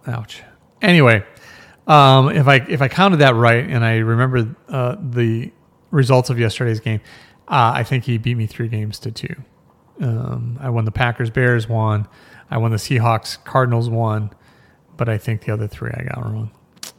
Ouch. 0.08 0.42
Anyway, 0.82 1.24
um, 1.88 2.30
if 2.30 2.48
I 2.48 2.56
if 2.56 2.82
I 2.82 2.88
counted 2.88 3.18
that 3.18 3.36
right 3.36 3.68
and 3.68 3.84
I 3.84 3.98
remember 3.98 4.56
uh, 4.70 4.96
the 5.00 5.52
results 5.92 6.30
of 6.30 6.40
yesterday's 6.40 6.80
game, 6.80 7.02
uh, 7.48 7.72
I 7.76 7.84
think 7.84 8.06
he 8.06 8.18
beat 8.18 8.36
me 8.36 8.48
three 8.48 8.68
games 8.68 9.00
to 9.00 9.12
two. 9.12 9.36
Um, 10.02 10.58
I 10.60 10.70
won 10.70 10.86
the 10.86 10.92
Packers 10.92 11.30
Bears 11.30 11.70
one. 11.70 12.08
I 12.50 12.58
won 12.58 12.72
the 12.72 12.78
Seahawks 12.78 13.44
Cardinals 13.44 13.90
one, 13.90 14.32
but 14.98 15.08
I 15.08 15.18
think 15.18 15.46
the 15.46 15.54
other 15.54 15.68
three 15.68 15.92
I 15.94 16.04
got 16.04 16.24
wrong. 16.24 16.52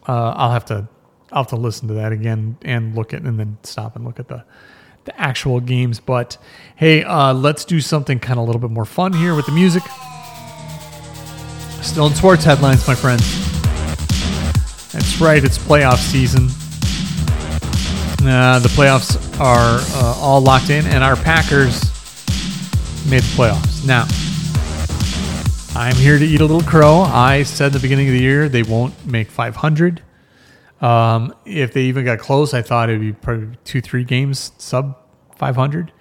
Uh, 0.07 0.31
I'll 0.37 0.53
have 0.53 0.65
to 0.67 0.89
I'll 1.33 1.43
have 1.43 1.49
to 1.49 1.57
listen 1.57 1.89
to 1.89 1.95
that 1.95 2.13
again 2.13 2.57
and 2.63 2.95
look 2.95 3.13
at 3.13 3.23
and 3.23 3.39
then 3.39 3.59
stop 3.63 3.97
and 3.97 4.05
look 4.05 4.21
at 4.21 4.29
the 4.29 4.45
the 5.05 5.21
actual 5.21 5.61
games. 5.61 6.01
But 6.01 6.39
hey, 6.77 7.03
uh, 7.03 7.35
let's 7.35 7.65
do 7.65 7.81
something 7.81 8.21
kind 8.21 8.39
of 8.39 8.45
a 8.45 8.47
little 8.47 8.61
bit 8.61 8.71
more 8.71 8.85
fun 8.85 9.13
here 9.13 9.35
with 9.35 9.47
the 9.47 9.53
music. 9.53 9.83
Still 11.83 12.07
in 12.07 12.15
sports 12.15 12.45
headlines, 12.45 12.87
my 12.87 12.95
friends. 12.95 13.23
That's 14.93 15.21
right, 15.21 15.43
it's 15.43 15.59
playoff 15.59 15.99
season. 15.99 16.45
Uh, 18.27 18.61
the 18.61 18.69
playoffs 18.69 19.19
are 19.41 19.81
uh, 19.97 20.21
all 20.21 20.41
locked 20.41 20.71
in, 20.71 20.87
and 20.87 21.03
our 21.03 21.17
Packers 21.17 21.83
made 23.11 23.23
the 23.23 23.35
playoffs. 23.37 23.85
Now, 23.85 24.07
I'm 25.75 25.97
here 25.97 26.19
to 26.19 26.25
eat 26.25 26.41
a 26.41 26.45
little 26.45 26.63
crow. 26.63 27.01
I 27.01 27.43
said 27.43 27.67
at 27.67 27.73
the 27.73 27.81
beginning 27.81 28.09
of 28.09 28.13
the 28.15 28.21
year 28.21 28.49
they 28.49 28.63
won't 28.63 29.05
make 29.05 29.31
500. 29.31 30.03
Um, 30.81 31.35
if 31.45 31.73
they 31.73 31.83
even 31.83 32.05
got 32.05 32.21
close, 32.21 32.55
I 32.55 32.63
thought 32.63 32.91
it'd 32.91 33.01
be 33.01 33.13
probably 33.13 33.57
two, 33.65 33.81
three 33.81 34.05
games 34.05 34.53
sub 34.59 34.99
500. 35.37 35.93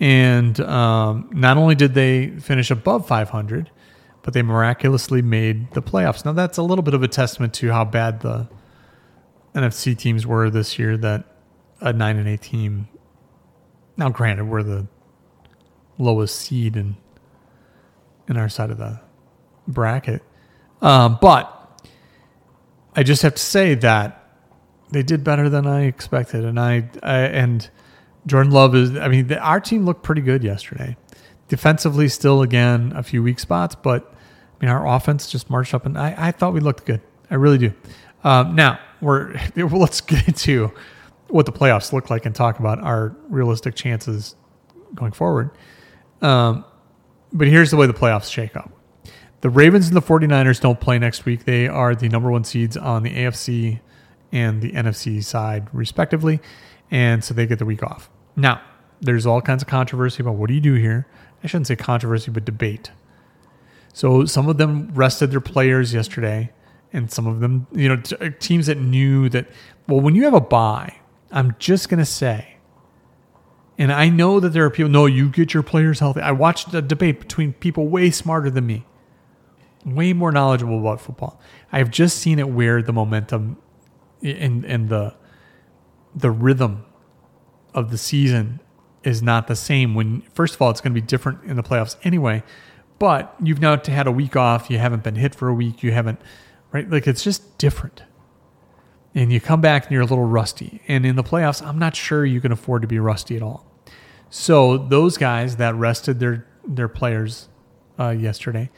And 0.00 0.58
um, 0.60 1.30
not 1.32 1.56
only 1.56 1.74
did 1.74 1.94
they 1.94 2.30
finish 2.40 2.70
above 2.70 3.06
500, 3.06 3.70
but 4.28 4.34
they 4.34 4.42
miraculously 4.42 5.22
made 5.22 5.72
the 5.72 5.80
playoffs. 5.80 6.22
Now, 6.22 6.32
that's 6.32 6.58
a 6.58 6.62
little 6.62 6.82
bit 6.82 6.92
of 6.92 7.02
a 7.02 7.08
testament 7.08 7.54
to 7.54 7.72
how 7.72 7.86
bad 7.86 8.20
the 8.20 8.46
NFC 9.54 9.96
teams 9.96 10.26
were 10.26 10.50
this 10.50 10.78
year 10.78 10.98
that 10.98 11.24
a 11.80 11.94
9 11.94 12.18
and 12.18 12.28
8 12.28 12.42
team. 12.42 12.88
Now, 13.96 14.10
granted, 14.10 14.44
we're 14.44 14.62
the 14.62 14.86
lowest 15.96 16.36
seed 16.36 16.76
in, 16.76 16.98
in 18.28 18.36
our 18.36 18.50
side 18.50 18.70
of 18.70 18.76
the 18.76 19.00
bracket. 19.66 20.20
Um, 20.82 21.16
but 21.22 21.90
I 22.94 23.04
just 23.04 23.22
have 23.22 23.34
to 23.34 23.42
say 23.42 23.76
that 23.76 24.30
they 24.90 25.02
did 25.02 25.24
better 25.24 25.48
than 25.48 25.66
I 25.66 25.84
expected. 25.84 26.44
And 26.44 26.60
I, 26.60 26.90
I 27.02 27.20
and 27.20 27.66
Jordan 28.26 28.52
Love 28.52 28.74
is, 28.74 28.94
I 28.94 29.08
mean, 29.08 29.28
the, 29.28 29.38
our 29.38 29.58
team 29.58 29.86
looked 29.86 30.02
pretty 30.02 30.20
good 30.20 30.44
yesterday. 30.44 30.98
Defensively, 31.48 32.10
still 32.10 32.42
again 32.42 32.92
a 32.94 33.02
few 33.02 33.22
weak 33.22 33.40
spots, 33.40 33.74
but 33.74 34.16
I 34.60 34.64
mean, 34.64 34.70
our 34.70 34.86
offense 34.86 35.30
just 35.30 35.50
marched 35.50 35.74
up, 35.74 35.86
and 35.86 35.96
I, 35.96 36.14
I 36.16 36.32
thought 36.32 36.52
we 36.52 36.60
looked 36.60 36.84
good. 36.84 37.00
I 37.30 37.36
really 37.36 37.58
do. 37.58 37.72
Um, 38.24 38.54
now 38.54 38.80
we're 39.00 39.34
let's 39.56 40.00
get 40.00 40.26
into 40.26 40.72
what 41.28 41.46
the 41.46 41.52
playoffs 41.52 41.92
look 41.92 42.10
like 42.10 42.26
and 42.26 42.34
talk 42.34 42.58
about 42.58 42.80
our 42.80 43.14
realistic 43.28 43.74
chances 43.74 44.34
going 44.94 45.12
forward. 45.12 45.50
Um, 46.22 46.64
but 47.32 47.48
here's 47.48 47.70
the 47.70 47.76
way 47.76 47.86
the 47.86 47.92
playoffs 47.92 48.30
shake 48.30 48.56
up. 48.56 48.70
The 49.40 49.50
Ravens 49.50 49.86
and 49.86 49.96
the 49.96 50.02
49ers 50.02 50.60
don't 50.60 50.80
play 50.80 50.98
next 50.98 51.24
week. 51.24 51.44
They 51.44 51.68
are 51.68 51.94
the 51.94 52.08
number 52.08 52.30
one 52.30 52.44
seeds 52.44 52.76
on 52.76 53.02
the 53.02 53.10
AFC 53.10 53.80
and 54.32 54.60
the 54.60 54.72
NFC 54.72 55.22
side, 55.22 55.68
respectively. 55.72 56.40
And 56.90 57.22
so 57.22 57.34
they 57.34 57.46
get 57.46 57.58
the 57.58 57.66
week 57.66 57.82
off. 57.82 58.10
Now, 58.34 58.60
there's 59.00 59.26
all 59.26 59.40
kinds 59.40 59.62
of 59.62 59.68
controversy 59.68 60.22
about 60.22 60.34
what 60.34 60.48
do 60.48 60.54
you 60.54 60.60
do 60.60 60.74
here? 60.74 61.06
I 61.44 61.46
shouldn't 61.46 61.68
say 61.68 61.76
controversy, 61.76 62.30
but 62.30 62.44
debate. 62.44 62.90
So 63.92 64.24
some 64.24 64.48
of 64.48 64.58
them 64.58 64.90
rested 64.94 65.30
their 65.30 65.40
players 65.40 65.92
yesterday, 65.92 66.52
and 66.92 67.10
some 67.10 67.26
of 67.26 67.40
them, 67.40 67.66
you 67.72 67.88
know, 67.88 68.02
uh, 68.20 68.30
teams 68.38 68.66
that 68.66 68.78
knew 68.78 69.28
that, 69.30 69.48
well, 69.86 70.00
when 70.00 70.14
you 70.14 70.24
have 70.24 70.34
a 70.34 70.40
buy, 70.40 70.98
I'm 71.30 71.54
just 71.58 71.88
going 71.88 71.98
to 71.98 72.06
say, 72.06 72.56
and 73.76 73.92
I 73.92 74.08
know 74.08 74.40
that 74.40 74.50
there 74.50 74.64
are 74.64 74.70
people, 74.70 74.90
no, 74.90 75.06
you 75.06 75.28
get 75.28 75.54
your 75.54 75.62
players 75.62 76.00
healthy. 76.00 76.20
I 76.20 76.32
watched 76.32 76.72
a 76.74 76.82
debate 76.82 77.20
between 77.20 77.52
people 77.52 77.88
way 77.88 78.10
smarter 78.10 78.50
than 78.50 78.66
me, 78.66 78.84
way 79.84 80.12
more 80.12 80.32
knowledgeable 80.32 80.80
about 80.80 81.00
football. 81.00 81.40
I've 81.72 81.90
just 81.90 82.18
seen 82.18 82.38
it 82.38 82.48
where 82.48 82.82
the 82.82 82.92
momentum 82.92 83.56
and, 84.22 84.64
and 84.64 84.88
the, 84.88 85.14
the 86.14 86.30
rhythm 86.30 86.84
of 87.74 87.90
the 87.90 87.98
season 87.98 88.60
is 89.04 89.22
not 89.22 89.46
the 89.46 89.56
same 89.56 89.94
when 89.94 90.22
first 90.34 90.54
of 90.54 90.62
all 90.62 90.70
it's 90.70 90.80
going 90.80 90.92
to 90.92 91.00
be 91.00 91.06
different 91.06 91.44
in 91.44 91.56
the 91.56 91.62
playoffs 91.62 91.96
anyway 92.02 92.42
but 92.98 93.34
you've 93.42 93.60
now 93.60 93.76
had 93.76 94.06
a 94.06 94.12
week 94.12 94.36
off. 94.36 94.70
You 94.70 94.78
haven't 94.78 95.02
been 95.02 95.16
hit 95.16 95.34
for 95.34 95.48
a 95.48 95.54
week. 95.54 95.82
You 95.82 95.92
haven't 95.92 96.20
right? 96.72 96.88
Like 96.88 97.06
it's 97.06 97.22
just 97.22 97.58
different. 97.58 98.02
And 99.14 99.32
you 99.32 99.40
come 99.40 99.60
back 99.60 99.84
and 99.84 99.92
you're 99.92 100.02
a 100.02 100.06
little 100.06 100.26
rusty. 100.26 100.82
And 100.86 101.04
in 101.06 101.16
the 101.16 101.24
playoffs 101.24 101.64
i'm 101.64 101.78
not 101.78 101.96
sure 101.96 102.24
you 102.24 102.40
can 102.40 102.52
afford 102.52 102.82
to 102.82 102.88
be 102.88 102.98
rusty 102.98 103.36
at 103.36 103.42
all. 103.42 103.66
So 104.30 104.76
those 104.76 105.16
guys 105.16 105.56
that 105.56 105.74
rested 105.74 106.20
their 106.20 106.46
their 106.66 106.88
players 106.88 107.48
uh, 107.98 108.10
yesterday 108.10 108.70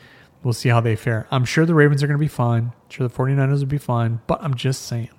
we'll 0.42 0.54
see 0.54 0.68
how 0.68 0.80
they 0.80 0.96
fare. 0.96 1.26
I'm 1.30 1.44
sure 1.44 1.66
the 1.66 1.74
ravens 1.74 2.02
are 2.02 2.06
going 2.06 2.18
to 2.18 2.24
be 2.24 2.28
fine. 2.28 2.72
I'm 2.74 2.90
sure 2.90 3.06
the 3.06 3.14
49ers 3.14 3.58
will 3.60 3.66
be 3.66 3.78
fine. 3.78 4.20
But 4.26 4.42
i'm 4.42 4.54
just 4.54 4.82
saying. 4.82 5.10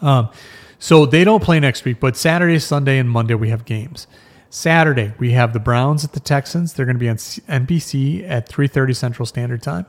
Um, 0.00 0.30
so 0.78 1.06
they 1.06 1.24
don't 1.24 1.42
play 1.42 1.58
next 1.58 1.84
week, 1.84 1.98
but 1.98 2.16
Saturday, 2.16 2.58
Sunday, 2.60 2.98
and 2.98 3.10
Monday 3.10 3.34
we 3.34 3.48
have 3.50 3.64
games. 3.64 4.06
Saturday 4.50 5.12
we 5.18 5.32
have 5.32 5.52
the 5.52 5.60
Browns 5.60 6.04
at 6.04 6.12
the 6.12 6.20
Texans. 6.20 6.72
They're 6.72 6.86
going 6.86 6.96
to 6.96 7.00
be 7.00 7.08
on 7.08 7.16
NBC 7.16 8.28
at 8.28 8.48
3:30 8.48 8.96
Central 8.96 9.26
Standard 9.26 9.62
Time. 9.62 9.86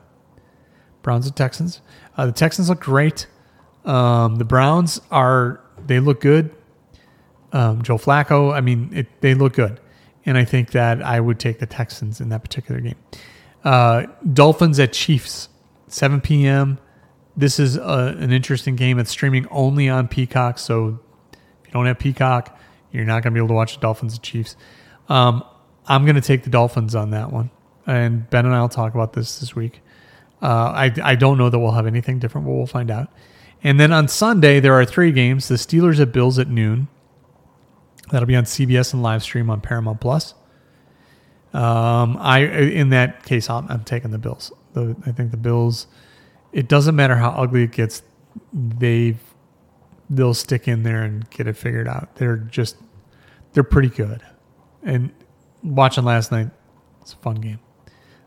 Browns 1.02 1.26
and 1.26 1.34
Texans. 1.34 1.80
Uh, 2.16 2.26
the 2.26 2.32
Texans 2.32 2.68
look 2.68 2.80
great. 2.80 3.26
Um, 3.84 4.36
the 4.36 4.44
Browns 4.44 5.00
are 5.10 5.60
they 5.86 6.00
look 6.00 6.20
good. 6.20 6.54
Um, 7.52 7.82
Joe 7.82 7.96
Flacco. 7.96 8.52
I 8.52 8.60
mean, 8.60 8.90
it, 8.92 9.06
they 9.20 9.34
look 9.34 9.54
good, 9.54 9.80
and 10.26 10.36
I 10.36 10.44
think 10.44 10.72
that 10.72 11.02
I 11.02 11.20
would 11.20 11.40
take 11.40 11.58
the 11.58 11.66
Texans 11.66 12.20
in 12.20 12.28
that 12.28 12.42
particular 12.42 12.80
game. 12.80 12.96
Uh, 13.64 14.06
Dolphins 14.32 14.78
at 14.78 14.92
Chiefs, 14.92 15.48
7 15.88 16.20
p.m 16.20 16.78
this 17.36 17.58
is 17.58 17.76
a, 17.76 18.16
an 18.18 18.32
interesting 18.32 18.76
game. 18.76 18.98
It's 18.98 19.10
streaming 19.10 19.46
only 19.48 19.88
on 19.88 20.08
Peacock, 20.08 20.58
so 20.58 21.00
if 21.32 21.66
you 21.66 21.72
don't 21.72 21.86
have 21.86 21.98
Peacock, 21.98 22.58
you're 22.92 23.04
not 23.04 23.22
going 23.22 23.32
to 23.32 23.38
be 23.38 23.38
able 23.38 23.48
to 23.48 23.54
watch 23.54 23.74
the 23.74 23.80
Dolphins 23.80 24.14
and 24.14 24.22
Chiefs. 24.22 24.56
Um, 25.08 25.44
I'm 25.86 26.04
going 26.04 26.16
to 26.16 26.20
take 26.20 26.44
the 26.44 26.50
Dolphins 26.50 26.94
on 26.94 27.10
that 27.10 27.32
one, 27.32 27.50
and 27.86 28.28
Ben 28.30 28.46
and 28.46 28.54
I 28.54 28.60
will 28.60 28.68
talk 28.68 28.94
about 28.94 29.12
this 29.12 29.40
this 29.40 29.54
week. 29.54 29.80
Uh, 30.42 30.46
I 30.46 30.92
I 31.02 31.14
don't 31.16 31.38
know 31.38 31.50
that 31.50 31.58
we'll 31.58 31.72
have 31.72 31.86
anything 31.86 32.18
different, 32.18 32.46
but 32.46 32.52
we'll 32.52 32.66
find 32.66 32.90
out. 32.90 33.12
And 33.62 33.78
then 33.78 33.92
on 33.92 34.08
Sunday 34.08 34.60
there 34.60 34.74
are 34.74 34.84
three 34.84 35.12
games: 35.12 35.48
the 35.48 35.56
Steelers 35.56 36.00
at 36.00 36.12
Bills 36.12 36.38
at 36.38 36.48
noon. 36.48 36.88
That'll 38.10 38.26
be 38.26 38.36
on 38.36 38.44
CBS 38.44 38.92
and 38.92 39.02
live 39.02 39.22
stream 39.22 39.50
on 39.50 39.60
Paramount 39.60 40.00
Plus. 40.00 40.34
Um, 41.52 42.16
I 42.20 42.40
in 42.40 42.90
that 42.90 43.24
case 43.24 43.50
I'm, 43.50 43.66
I'm 43.68 43.84
taking 43.84 44.10
the 44.12 44.18
Bills. 44.18 44.52
The, 44.72 44.96
I 45.06 45.12
think 45.12 45.32
the 45.32 45.36
Bills 45.36 45.86
it 46.52 46.68
doesn't 46.68 46.96
matter 46.96 47.16
how 47.16 47.30
ugly 47.30 47.64
it 47.64 47.72
gets. 47.72 48.02
They 48.52 49.16
they'll 50.10 50.34
stick 50.34 50.66
in 50.66 50.82
there 50.82 51.02
and 51.02 51.28
get 51.30 51.46
it 51.46 51.56
figured 51.56 51.88
out. 51.88 52.16
They're 52.16 52.36
just 52.36 52.76
they're 53.52 53.62
pretty 53.62 53.88
good. 53.88 54.20
And 54.82 55.12
watching 55.62 56.04
last 56.04 56.32
night, 56.32 56.50
it's 57.00 57.12
a 57.12 57.16
fun 57.16 57.36
game. 57.36 57.60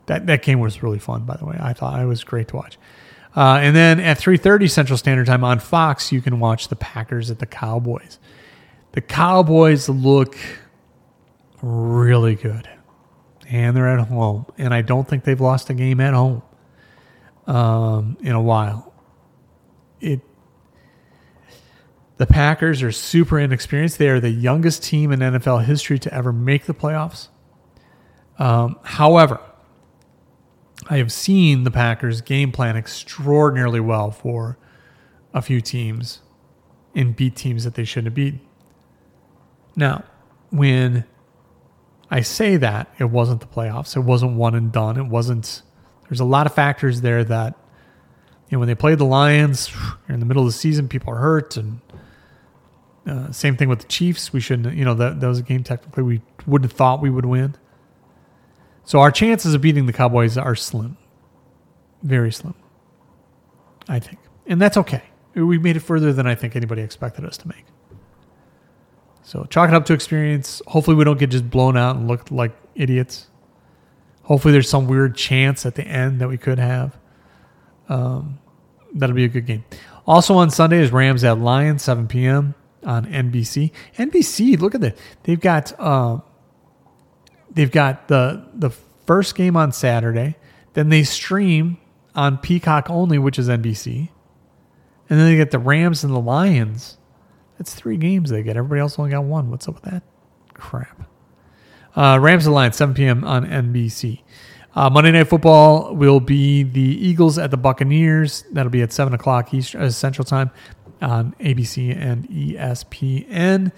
That 0.05 0.25
that 0.27 0.41
game 0.41 0.59
was 0.59 0.81
really 0.81 0.99
fun, 0.99 1.25
by 1.25 1.35
the 1.35 1.45
way. 1.45 1.57
I 1.59 1.73
thought 1.73 1.99
it 1.99 2.05
was 2.05 2.23
great 2.23 2.47
to 2.49 2.55
watch. 2.55 2.77
Uh, 3.35 3.59
and 3.61 3.75
then 3.75 3.99
at 3.99 4.17
3:30 4.17 4.69
Central 4.69 4.97
Standard 4.97 5.27
Time 5.27 5.43
on 5.43 5.59
Fox, 5.59 6.11
you 6.11 6.21
can 6.21 6.39
watch 6.39 6.69
the 6.69 6.75
Packers 6.75 7.29
at 7.29 7.39
the 7.39 7.45
Cowboys. 7.45 8.19
The 8.93 9.01
Cowboys 9.01 9.89
look 9.89 10.37
really 11.61 12.35
good, 12.35 12.69
and 13.49 13.75
they're 13.75 13.87
at 13.87 14.07
home. 14.07 14.45
And 14.57 14.73
I 14.73 14.81
don't 14.81 15.07
think 15.07 15.23
they've 15.23 15.39
lost 15.41 15.69
a 15.69 15.73
game 15.73 15.99
at 15.99 16.13
home 16.13 16.43
um, 17.47 18.17
in 18.21 18.33
a 18.33 18.41
while. 18.41 18.93
It 19.99 20.21
the 22.23 22.33
Packers 22.33 22.81
are 22.81 22.91
super 22.93 23.37
inexperienced. 23.37 23.97
They 23.97 24.07
are 24.07 24.21
the 24.21 24.29
youngest 24.29 24.81
team 24.81 25.11
in 25.11 25.19
NFL 25.19 25.65
history 25.65 25.99
to 25.99 26.13
ever 26.13 26.31
make 26.31 26.67
the 26.67 26.73
playoffs. 26.73 27.27
Um, 28.39 28.79
however, 28.81 29.41
I 30.89 30.99
have 30.99 31.11
seen 31.11 31.65
the 31.65 31.69
Packers 31.69 32.21
game 32.21 32.53
plan 32.53 32.77
extraordinarily 32.77 33.81
well 33.81 34.09
for 34.09 34.57
a 35.33 35.41
few 35.41 35.59
teams 35.59 36.21
and 36.95 37.13
beat 37.13 37.35
teams 37.35 37.65
that 37.65 37.73
they 37.73 37.83
shouldn't 37.83 38.05
have 38.05 38.13
beaten. 38.13 38.39
Now, 39.75 40.05
when 40.49 41.03
I 42.09 42.21
say 42.21 42.55
that, 42.55 42.87
it 42.99 43.09
wasn't 43.09 43.41
the 43.41 43.47
playoffs. 43.47 43.97
It 43.97 44.05
wasn't 44.05 44.37
one 44.37 44.55
and 44.55 44.71
done. 44.71 44.95
It 44.95 45.07
wasn't. 45.07 45.61
There's 46.07 46.21
a 46.21 46.25
lot 46.25 46.47
of 46.47 46.53
factors 46.53 47.01
there 47.01 47.25
that, 47.25 47.57
you 48.47 48.55
know, 48.55 48.59
when 48.59 48.69
they 48.69 48.75
played 48.75 48.99
the 48.99 49.03
Lions 49.03 49.69
in 50.07 50.21
the 50.21 50.25
middle 50.25 50.43
of 50.43 50.47
the 50.47 50.57
season, 50.57 50.87
people 50.87 51.13
are 51.13 51.17
hurt, 51.17 51.57
and 51.57 51.81
uh, 53.05 53.31
same 53.31 53.57
thing 53.57 53.69
with 53.69 53.79
the 53.79 53.87
Chiefs. 53.87 54.31
We 54.31 54.39
shouldn't, 54.39 54.75
you 54.75 54.85
know, 54.85 54.93
that, 54.95 55.19
that 55.19 55.27
was 55.27 55.39
a 55.39 55.43
game 55.43 55.63
technically 55.63 56.03
we 56.03 56.21
wouldn't 56.47 56.71
have 56.71 56.77
thought 56.77 57.01
we 57.01 57.09
would 57.09 57.25
win. 57.25 57.55
So 58.85 58.99
our 58.99 59.11
chances 59.11 59.53
of 59.53 59.61
beating 59.61 59.85
the 59.85 59.93
Cowboys 59.93 60.37
are 60.37 60.55
slim, 60.55 60.97
very 62.01 62.31
slim. 62.31 62.55
I 63.87 63.99
think, 63.99 64.19
and 64.47 64.61
that's 64.61 64.77
okay. 64.77 65.03
We 65.35 65.57
made 65.57 65.75
it 65.75 65.81
further 65.81 66.13
than 66.13 66.27
I 66.27 66.35
think 66.35 66.55
anybody 66.55 66.81
expected 66.81 67.25
us 67.25 67.37
to 67.37 67.47
make. 67.47 67.65
So 69.23 69.45
chalk 69.45 69.69
it 69.69 69.73
up 69.73 69.85
to 69.85 69.93
experience. 69.93 70.61
Hopefully, 70.67 70.95
we 70.95 71.03
don't 71.03 71.17
get 71.17 71.31
just 71.31 71.49
blown 71.49 71.75
out 71.75 71.95
and 71.95 72.07
look 72.07 72.29
like 72.29 72.53
idiots. 72.75 73.27
Hopefully, 74.23 74.51
there's 74.51 74.69
some 74.69 74.87
weird 74.87 75.15
chance 75.15 75.65
at 75.65 75.75
the 75.75 75.83
end 75.83 76.21
that 76.21 76.29
we 76.29 76.37
could 76.37 76.59
have. 76.59 76.97
Um, 77.89 78.39
that'll 78.93 79.15
be 79.15 79.25
a 79.25 79.29
good 79.29 79.45
game. 79.45 79.65
Also 80.05 80.35
on 80.35 80.49
Sunday 80.49 80.79
is 80.79 80.91
Rams 80.91 81.23
at 81.23 81.39
Lions, 81.39 81.81
7 81.81 82.07
p.m. 82.07 82.55
on 82.83 83.05
NBC. 83.05 83.71
NBC, 83.97 84.59
look 84.59 84.75
at 84.75 84.81
that. 84.81 84.97
They've 85.23 85.39
got 85.39 85.77
uh, 85.79 86.19
they've 87.51 87.71
got 87.71 88.07
the 88.07 88.47
the 88.53 88.69
first 89.05 89.35
game 89.35 89.55
on 89.55 89.71
Saturday. 89.71 90.35
Then 90.73 90.89
they 90.89 91.03
stream 91.03 91.77
on 92.15 92.37
Peacock 92.37 92.89
only, 92.89 93.19
which 93.19 93.37
is 93.37 93.47
NBC. 93.47 94.09
And 95.09 95.19
then 95.19 95.27
they 95.27 95.35
get 95.35 95.51
the 95.51 95.59
Rams 95.59 96.03
and 96.03 96.13
the 96.13 96.19
Lions 96.19 96.97
that's 97.57 97.73
three 97.73 97.97
games 97.97 98.29
they 98.29 98.43
get. 98.43 98.57
Everybody 98.57 98.81
else 98.81 98.97
only 98.97 99.11
got 99.11 99.23
one. 99.23 99.49
What's 99.49 99.67
up 99.67 99.75
with 99.75 99.83
that? 99.83 100.03
Crap. 100.53 101.09
Uh, 101.95 102.17
Rams 102.19 102.45
and 102.45 102.55
Lions, 102.55 102.75
7 102.75 102.95
p.m. 102.95 103.23
on 103.23 103.45
NBC. 103.45 104.21
Uh, 104.75 104.89
Monday 104.89 105.11
Night 105.11 105.29
Football 105.29 105.95
will 105.95 106.19
be 106.19 106.63
the 106.63 106.81
Eagles 106.81 107.37
at 107.37 107.51
the 107.51 107.57
Buccaneers. 107.57 108.43
That'll 108.51 108.71
be 108.71 108.81
at 108.81 108.91
7 108.91 109.13
o'clock 109.13 109.53
Eastern, 109.53 109.83
uh, 109.83 109.89
Central 109.91 110.25
Time 110.25 110.49
on 111.01 111.35
ABC 111.39 111.95
and 111.95 112.27
ESPN. 112.29 113.71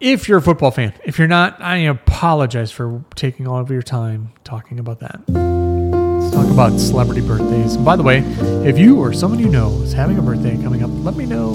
If 0.00 0.28
you're 0.28 0.38
a 0.38 0.42
football 0.42 0.70
fan, 0.70 0.94
if 1.04 1.18
you're 1.18 1.28
not, 1.28 1.60
I 1.60 1.76
apologize 1.78 2.72
for 2.72 3.04
taking 3.14 3.46
all 3.46 3.58
of 3.58 3.70
your 3.70 3.82
time 3.82 4.32
talking 4.44 4.78
about 4.78 5.00
that. 5.00 5.20
Let's 5.28 6.34
talk 6.34 6.50
about 6.50 6.78
celebrity 6.78 7.20
birthdays. 7.20 7.74
And 7.74 7.84
by 7.84 7.96
the 7.96 8.02
way, 8.02 8.18
if 8.64 8.78
you 8.78 8.98
or 8.98 9.12
someone 9.12 9.40
you 9.40 9.48
know 9.48 9.70
is 9.82 9.92
having 9.92 10.18
a 10.18 10.22
birthday 10.22 10.56
coming 10.62 10.82
up, 10.82 10.90
let 10.92 11.16
me 11.16 11.26
know 11.26 11.54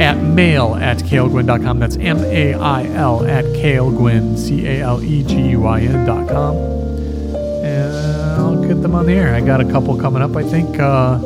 at 0.00 0.20
mail 0.20 0.74
at 0.74 0.98
caleguin.com. 0.98 1.78
That's 1.78 1.96
M 1.96 2.18
A 2.24 2.54
I 2.54 2.84
L 2.86 3.24
at 3.24 3.44
caleguin, 3.44 4.36
C 4.36 4.66
A 4.66 4.80
L 4.80 5.02
E 5.02 5.22
G 5.22 5.50
U 5.50 5.66
I 5.66 5.80
N.com. 5.82 6.56
And 6.56 7.92
I'll 8.40 8.62
get 8.66 8.82
them 8.82 8.94
on 8.96 9.06
the 9.06 9.12
air. 9.12 9.34
I 9.34 9.40
got 9.40 9.60
a 9.60 9.64
couple 9.64 9.96
coming 10.00 10.22
up, 10.22 10.34
I 10.34 10.42
think. 10.42 10.80
Uh, 10.80 11.20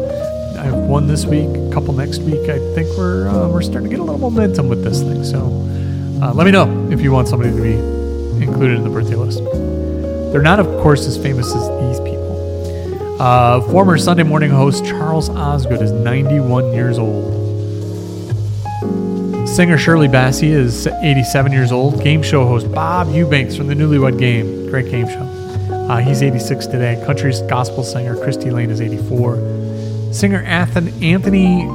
I 0.59 0.65
have 0.65 0.75
one 0.75 1.07
this 1.07 1.25
week, 1.25 1.49
a 1.49 1.71
couple 1.73 1.95
next 1.95 2.19
week. 2.23 2.51
I 2.51 2.59
think 2.75 2.89
we're 2.99 3.29
uh, 3.29 3.49
we're 3.49 3.63
starting 3.63 3.85
to 3.85 3.97
get 3.97 4.01
a 4.01 4.03
little 4.03 4.19
momentum 4.19 4.69
with 4.69 4.83
this 4.83 5.03
thing. 5.03 5.23
So 5.23 5.47
uh, 6.21 6.33
let 6.35 6.47
me 6.47 6.51
know 6.51 6.89
if 6.91 7.01
you 7.01 7.13
want 7.13 7.29
somebody 7.29 7.55
to 7.55 7.63
be 7.63 7.75
included 8.45 8.77
in 8.77 8.83
the 8.83 8.91
birthday 8.91 9.15
list. 9.15 9.39
They're 10.33 10.43
not, 10.43 10.59
of 10.59 10.67
course, 10.83 11.07
as 11.07 11.17
famous 11.17 11.55
as 11.55 11.69
these 11.81 12.01
people. 12.01 13.21
Uh, 13.21 13.61
former 13.71 13.97
Sunday 13.99 14.25
morning 14.25 14.51
host 14.51 14.85
Charles 14.85 15.29
Osgood 15.31 15.81
is 15.81 15.93
91 15.93 16.73
years 16.73 16.99
old. 16.99 17.37
Singer 19.49 19.79
Shirley 19.79 20.09
Bassey 20.09 20.49
is 20.49 20.89
87 20.89 21.53
years 21.53 21.71
old. 21.71 22.03
Game 22.03 22.23
show 22.23 22.45
host 22.47 22.71
Bob 22.73 23.09
Eubanks 23.15 23.57
from 23.57 23.69
the 23.69 23.75
Newlywed 23.75 24.19
Game. 24.19 24.69
Great 24.71 24.91
game 24.91 25.07
show. 25.07 25.23
Uh, 25.89 25.99
he's 25.99 26.21
86 26.21 26.67
today. 26.67 27.01
Country 27.07 27.33
gospel 27.49 27.85
singer 27.85 28.17
Christy 28.17 28.51
Lane 28.51 28.71
is 28.71 28.81
84. 28.81 29.68
Singer 30.13 30.43
Anthony, 30.43 31.13
Anthony 31.13 31.67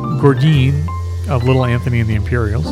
of 1.30 1.44
Little 1.44 1.66
Anthony 1.66 2.00
and 2.00 2.10
the 2.10 2.16
Imperials. 2.16 2.66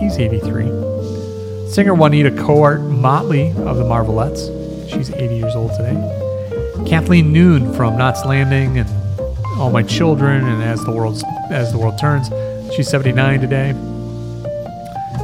He's 0.00 0.18
83. 0.18 1.70
Singer 1.70 1.94
Juanita 1.94 2.30
Cowart 2.30 2.80
Motley 2.90 3.50
of 3.50 3.76
the 3.76 3.84
Marvelettes. 3.84 4.46
She's 4.90 5.10
80 5.10 5.36
years 5.36 5.54
old 5.54 5.72
today. 5.72 5.94
Kathleen 6.86 7.32
Noone 7.32 7.72
from 7.74 7.96
Knots 7.96 8.24
Landing 8.24 8.78
and 8.78 8.88
All 9.58 9.70
My 9.70 9.82
Children 9.82 10.44
and 10.44 10.62
As 10.62 10.84
the 10.84 10.90
World 10.90 11.22
As 11.50 11.72
the 11.72 11.78
World 11.78 11.98
Turns. 11.98 12.28
She's 12.74 12.88
79 12.88 13.40
today. 13.40 13.72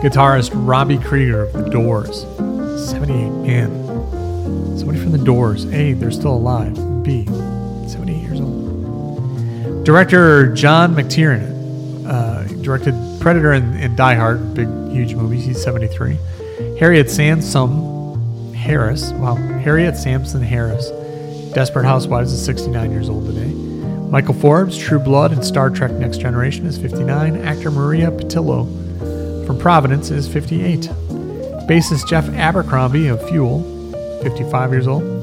Guitarist 0.01 0.51
Robbie 0.55 0.99
Krieger 0.99 1.45
of 1.45 1.53
The 1.53 1.71
Doors. 1.71 2.23
78, 2.89 3.31
man. 3.47 4.79
Somebody 4.79 4.99
from 4.99 5.13
The 5.13 5.19
Doors. 5.19 5.67
A, 5.67 5.93
they're 5.93 6.11
still 6.11 6.35
alive. 6.35 6.75
B, 7.03 7.25
78 7.27 7.31
years 7.31 7.41
old. 7.41 7.52
Director 9.85 10.55
John 10.55 10.95
McTiernan 10.95 12.07
uh, 12.07 12.45
directed 12.63 12.95
Predator 13.21 13.53
and, 13.53 13.81
and 13.83 13.97
Die 13.97 14.15
Hard, 14.15 14.55
big, 14.55 14.69
huge 14.91 15.15
movies. 15.15 15.45
He's 15.45 15.63
73. 15.63 16.19
Harriet 16.79 17.11
Sansom 17.11 18.53
Harris. 18.55 19.11
Wow. 19.13 19.35
Harriet 19.35 19.97
Sansom 19.97 20.43
Harris. 20.43 20.89
Desperate 21.53 21.85
Housewives 21.85 22.33
is 22.33 22.45
69 22.45 22.93
years 22.93 23.09
old 23.09 23.27
today. 23.27 23.53
Michael 24.09 24.35
Forbes, 24.35 24.79
True 24.79 24.99
Blood, 24.99 25.33
and 25.33 25.45
Star 25.45 25.69
Trek 25.69 25.91
Next 25.93 26.19
Generation 26.19 26.67
is 26.67 26.79
59. 26.79 27.37
Actor 27.43 27.71
Maria 27.71 28.11
Pitillo 28.11 28.67
from 29.47 29.59
Providence 29.59 30.11
is 30.11 30.29
58. 30.29 30.81
Bassist 31.69 32.07
Jeff 32.07 32.29
Abercrombie 32.31 33.09
of 33.09 33.27
Fuel, 33.29 33.63
55 34.23 34.71
years 34.71 34.87
old. 34.87 35.22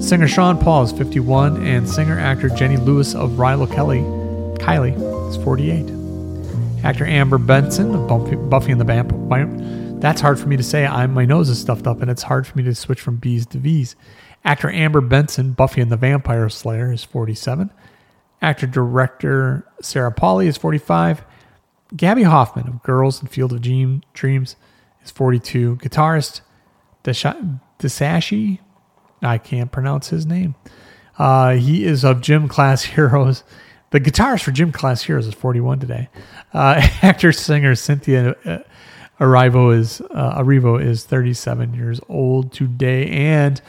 Singer 0.00 0.28
Sean 0.28 0.56
Paul 0.58 0.84
is 0.84 0.92
51, 0.92 1.66
and 1.66 1.88
singer 1.88 2.18
actor 2.18 2.48
Jenny 2.48 2.76
Lewis 2.76 3.14
of 3.14 3.32
Rilo 3.32 3.70
Kelly, 3.70 4.00
Kiley, 4.58 4.94
is 5.28 5.36
48. 5.44 6.84
Actor 6.84 7.04
Amber 7.04 7.36
Benson 7.36 7.94
of 7.94 8.08
Buffy 8.48 8.72
and 8.72 8.80
the 8.80 8.84
Vampire. 8.84 9.46
That's 10.00 10.20
hard 10.20 10.38
for 10.38 10.48
me 10.48 10.56
to 10.56 10.62
say. 10.62 10.86
I'm 10.86 11.12
my 11.12 11.24
nose 11.24 11.48
is 11.48 11.60
stuffed 11.60 11.86
up, 11.86 12.00
and 12.00 12.10
it's 12.10 12.22
hard 12.22 12.46
for 12.46 12.56
me 12.56 12.64
to 12.64 12.74
switch 12.74 13.00
from 13.00 13.16
B's 13.16 13.44
to 13.46 13.58
V's. 13.58 13.96
Actor 14.44 14.70
Amber 14.70 15.00
Benson, 15.00 15.52
Buffy 15.52 15.80
and 15.80 15.90
the 15.90 15.96
Vampire 15.96 16.48
Slayer, 16.48 16.92
is 16.92 17.04
47. 17.04 17.70
Actor 18.40 18.68
director 18.68 19.66
Sarah 19.82 20.12
Polley 20.12 20.46
is 20.46 20.56
45. 20.56 21.22
Gaby 21.96 22.22
Hoffmann 22.22 22.68
of 22.68 22.82
Girls 22.82 23.20
and 23.20 23.28
Field 23.28 23.52
of 23.52 23.60
Dreams 23.60 24.56
is 25.04 25.10
42. 25.10 25.76
Guitarist 25.76 26.40
Disashi, 27.04 28.60
I 29.22 29.38
can't 29.38 29.70
pronounce 29.72 30.08
his 30.08 30.26
name. 30.26 30.54
Uh, 31.18 31.54
he 31.54 31.84
is 31.84 32.04
of 32.04 32.20
Gym 32.20 32.48
Class 32.48 32.82
Heroes. 32.94 33.44
The 33.90 34.00
guitarist 34.00 34.42
for 34.42 34.50
Gym 34.50 34.70
Class 34.70 35.02
Heroes 35.02 35.26
is 35.26 35.34
41 35.34 35.80
today. 35.80 36.08
Uh, 36.52 36.86
actor 37.02 37.32
singer 37.32 37.74
Cynthia 37.74 38.36
uh, 38.44 38.58
Erivo 39.20 39.76
is 39.76 40.00
uh, 40.12 40.40
Erivo 40.40 40.82
is 40.82 41.04
37 41.04 41.74
years 41.74 42.00
old 42.08 42.52
today, 42.52 43.08
and 43.08 43.60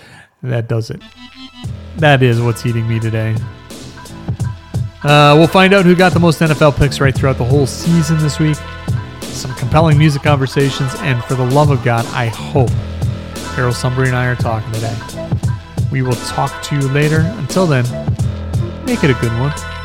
that 0.44 0.68
does 0.68 0.90
it. 0.90 1.02
That 1.98 2.22
is 2.22 2.40
what's 2.40 2.66
eating 2.66 2.88
me 2.88 3.00
today. 3.00 3.36
Uh, 5.04 5.34
we'll 5.38 5.48
find 5.48 5.74
out 5.74 5.86
who 5.86 5.96
got 5.96 6.14
the 6.14 6.20
most 6.20 6.40
NFL 6.40 6.78
picks 6.78 7.00
right 7.00 7.16
throughout 7.16 7.38
the 7.38 7.46
whole 7.46 7.66
season 7.66 8.18
this 8.20 8.38
week. 8.38 8.58
Some 9.22 9.54
compelling 9.56 9.98
music 9.98 10.22
conversations, 10.22 10.94
and 10.98 11.24
for 11.24 11.36
the 11.36 11.46
love 11.46 11.72
of 11.72 11.84
God, 11.84 12.06
I 12.08 12.28
hope 12.28 12.70
Carol 13.56 13.74
Sunbury 13.74 14.08
and 14.08 14.16
I 14.16 14.26
are 14.26 14.36
talking 14.36 14.72
today. 14.74 15.39
We 15.92 16.02
will 16.02 16.14
talk 16.14 16.62
to 16.64 16.76
you 16.76 16.88
later. 16.90 17.22
Until 17.38 17.66
then, 17.66 17.86
Make 18.90 19.04
it 19.04 19.12
a 19.12 19.22
good 19.22 19.32
one. 19.40 19.79